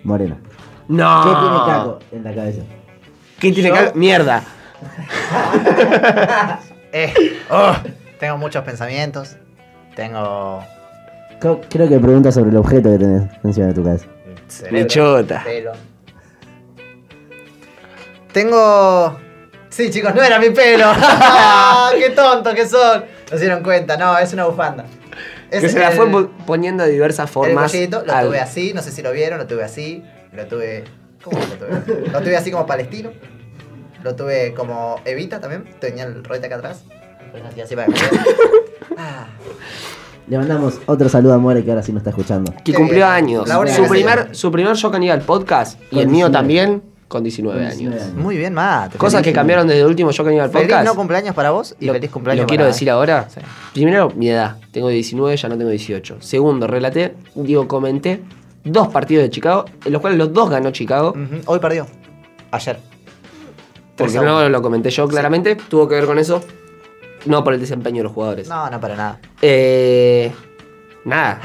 Morena. 0.03 0.37
No. 0.87 1.23
¿Qué 1.23 1.29
tiene 1.29 1.57
Caco 1.65 1.99
en 2.13 2.23
la 2.23 2.33
cabeza? 2.33 2.61
¿Qué 3.39 3.51
tiene 3.51 3.69
Yo- 3.69 3.75
que 3.93 3.97
Mierda. 3.97 4.43
Eh, 6.93 7.13
oh, 7.49 7.75
tengo 8.19 8.37
muchos 8.37 8.63
pensamientos. 8.63 9.35
Tengo. 9.95 10.63
Co- 11.41 11.61
Creo 11.69 11.87
que 11.89 11.99
pregunta 11.99 12.31
sobre 12.31 12.49
el 12.49 12.57
objeto 12.57 12.89
que 12.91 12.97
tenés 12.97 13.23
encima 13.43 13.67
de 13.67 13.73
tu 13.73 13.83
cerebro. 14.47 14.77
Pelo. 15.43 15.71
Tengo. 18.31 19.19
Sí, 19.69 19.89
chicos, 19.89 20.15
no 20.15 20.23
era 20.23 20.39
mi 20.39 20.49
pelo. 20.51 20.85
¡Qué 21.99 22.09
tonto 22.11 22.53
que 22.55 22.67
son! 22.67 23.03
No 23.31 23.37
se 23.37 23.43
dieron 23.43 23.63
cuenta, 23.63 23.97
no, 23.97 24.17
es 24.17 24.31
una 24.33 24.45
bufanda. 24.45 24.85
Es 25.51 25.61
que 25.61 25.69
se 25.69 25.79
la 25.79 25.89
el- 25.89 25.97
fue 25.97 26.09
po- 26.09 26.29
poniendo 26.45 26.83
de 26.83 26.91
diversas 26.91 27.29
El 27.29 27.33
formas. 27.33 27.71
lo 28.05 28.13
al- 28.13 28.27
tuve 28.27 28.39
así, 28.39 28.73
no 28.73 28.81
sé 28.81 28.91
si 28.91 29.01
lo 29.01 29.11
vieron, 29.11 29.39
lo 29.39 29.47
tuve 29.47 29.63
así, 29.63 30.03
lo 30.31 30.45
tuve. 30.47 30.85
¿Cómo 31.23 31.37
lo 31.39 31.45
tuve? 31.45 32.07
Lo 32.11 32.19
tuve 32.21 32.37
así 32.37 32.51
como 32.51 32.65
palestino. 32.65 33.11
Lo 34.03 34.15
tuve 34.15 34.53
como 34.53 34.97
Evita 35.05 35.39
también. 35.39 35.65
Tenía 35.79 36.03
el 36.05 36.23
rolete 36.23 36.47
acá 36.47 36.55
atrás. 36.57 36.83
Pues 37.31 37.43
así, 37.43 37.61
así 37.61 37.75
para 37.75 37.87
que 37.87 37.93
me 37.93 37.99
vean. 38.09 38.25
Ah, 38.97 39.27
Le 40.27 40.37
mandamos 40.37 40.79
otro 40.87 41.07
saludo 41.07 41.33
a 41.33 41.37
More 41.37 41.63
que 41.63 41.69
ahora 41.71 41.81
sí 41.83 41.93
nos 41.93 42.01
está 42.01 42.09
escuchando. 42.09 42.51
Que 42.63 42.71
Qué 42.71 42.73
cumplió 42.73 43.05
años. 43.07 43.47
La 43.47 43.55
Su 43.67 43.87
primer, 43.87 44.35
su 44.35 44.51
primer 44.51 44.75
Yo 44.75 44.91
Caníbal 44.91 45.21
podcast 45.21 45.79
y 45.89 45.99
el 45.99 46.07
mío 46.07 46.27
19. 46.27 46.31
también 46.33 46.83
con 47.07 47.23
19 47.23 47.57
Con 47.57 47.65
años. 47.65 47.77
19 47.77 48.03
años. 48.03 48.15
Muy 48.21 48.35
bien, 48.37 48.53
Mate. 48.53 48.97
Cosas 48.97 49.21
que 49.21 49.29
Feliz- 49.29 49.35
cambiaron 49.35 49.67
desde 49.67 49.81
el 49.81 49.87
último 49.87 50.11
Yo 50.11 50.25
Caníbal 50.25 50.49
Feliz 50.49 50.67
podcast. 50.67 50.85
no 50.85 50.95
cumpleaños 50.95 51.33
para 51.33 51.51
vos 51.51 51.77
y 51.79 51.85
lo, 51.85 51.93
feliz 51.93 52.11
cumpleaños 52.11 52.43
lo 52.43 52.47
quiero 52.47 52.63
para- 52.63 52.73
decir 52.73 52.89
ahora. 52.89 53.29
Sí. 53.29 53.39
Primero, 53.73 54.11
mi 54.17 54.29
edad. 54.29 54.57
Tengo 54.71 54.89
19, 54.89 55.37
ya 55.37 55.47
no 55.47 55.57
tengo 55.57 55.69
18. 55.69 56.17
Segundo, 56.19 56.67
relaté, 56.67 57.15
digo, 57.35 57.65
comenté 57.69 58.19
dos 58.71 58.87
partidos 58.89 59.23
de 59.23 59.29
Chicago, 59.29 59.65
en 59.85 59.91
los 59.93 60.01
cuales 60.01 60.17
los 60.19 60.31
dos 60.33 60.49
ganó 60.49 60.71
Chicago. 60.71 61.13
Hoy 61.45 61.59
perdió. 61.59 61.85
Ayer. 62.51 62.79
Porque 63.95 64.13
3 64.13 64.23
a 64.23 64.25
no 64.25 64.37
1. 64.39 64.49
lo 64.49 64.61
comenté 64.61 64.89
yo 64.89 65.07
claramente. 65.07 65.55
Tuvo 65.55 65.87
que 65.87 65.95
ver 65.95 66.05
con 66.05 66.19
eso. 66.19 66.41
No 67.25 67.43
por 67.43 67.53
el 67.53 67.59
desempeño 67.59 67.97
de 67.97 68.03
los 68.03 68.11
jugadores. 68.13 68.47
No, 68.47 68.69
no 68.69 68.79
para 68.79 68.95
nada. 68.95 69.19
Eh, 69.41 70.31
nada. 71.05 71.41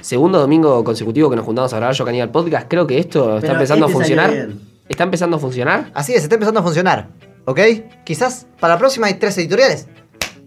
Segundo 0.00 0.38
domingo 0.40 0.82
consecutivo 0.82 1.28
que 1.28 1.36
nos 1.36 1.44
juntamos 1.44 1.72
a 1.72 1.76
grabar 1.76 1.94
Yo 1.94 2.04
Caníbal 2.04 2.30
Podcast. 2.30 2.66
Creo 2.68 2.86
que 2.86 2.98
esto 2.98 3.36
está 3.38 3.52
empezando 3.52 3.86
este 3.86 3.92
a 3.92 3.98
funcionar. 3.98 4.26
salió 4.30 4.46
bien. 4.46 4.60
Está 4.88 5.04
empezando 5.04 5.36
a 5.36 5.40
funcionar. 5.40 5.90
Así 5.94 6.14
es, 6.14 6.22
está 6.22 6.34
empezando 6.34 6.60
a 6.60 6.62
funcionar. 6.62 7.08
¿Ok? 7.44 7.60
Quizás 8.04 8.46
para 8.58 8.74
la 8.74 8.78
próxima 8.78 9.06
hay 9.08 9.14
tres 9.14 9.36
editoriales. 9.38 9.86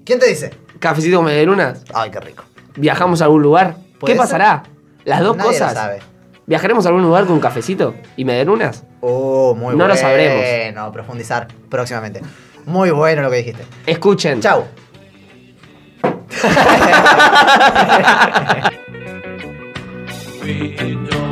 ¿Quién 0.03 0.19
te 0.19 0.27
dice? 0.27 0.51
Cafecito 0.79 1.17
con 1.17 1.25
medialunas. 1.27 1.83
Ay, 1.93 2.09
qué 2.11 2.19
rico. 2.19 2.43
Viajamos 2.75 3.21
a 3.21 3.25
algún 3.25 3.41
lugar. 3.43 3.77
¿Puede 3.99 4.13
¿Qué 4.13 4.17
ser? 4.17 4.25
pasará? 4.25 4.63
Las 5.05 5.21
dos 5.21 5.37
Nadie 5.37 5.51
lo 5.51 5.57
cosas. 5.59 5.73
sabe. 5.73 5.99
¿Viajaremos 6.45 6.85
a 6.85 6.89
algún 6.89 7.03
lugar 7.03 7.25
con 7.25 7.35
un 7.35 7.39
cafecito 7.39 7.95
y 8.17 8.25
medialunas? 8.25 8.83
Oh, 9.01 9.55
muy 9.55 9.71
No 9.71 9.77
bueno. 9.77 9.87
lo 9.87 9.95
sabremos. 9.95 10.45
No, 10.75 10.91
profundizar 10.91 11.47
próximamente. 11.69 12.21
Muy 12.65 12.91
bueno 12.91 13.21
lo 13.21 13.29
que 13.31 13.37
dijiste. 13.37 13.63
Escuchen. 13.85 14.41
Chau. 14.41 14.65
We 20.43 21.09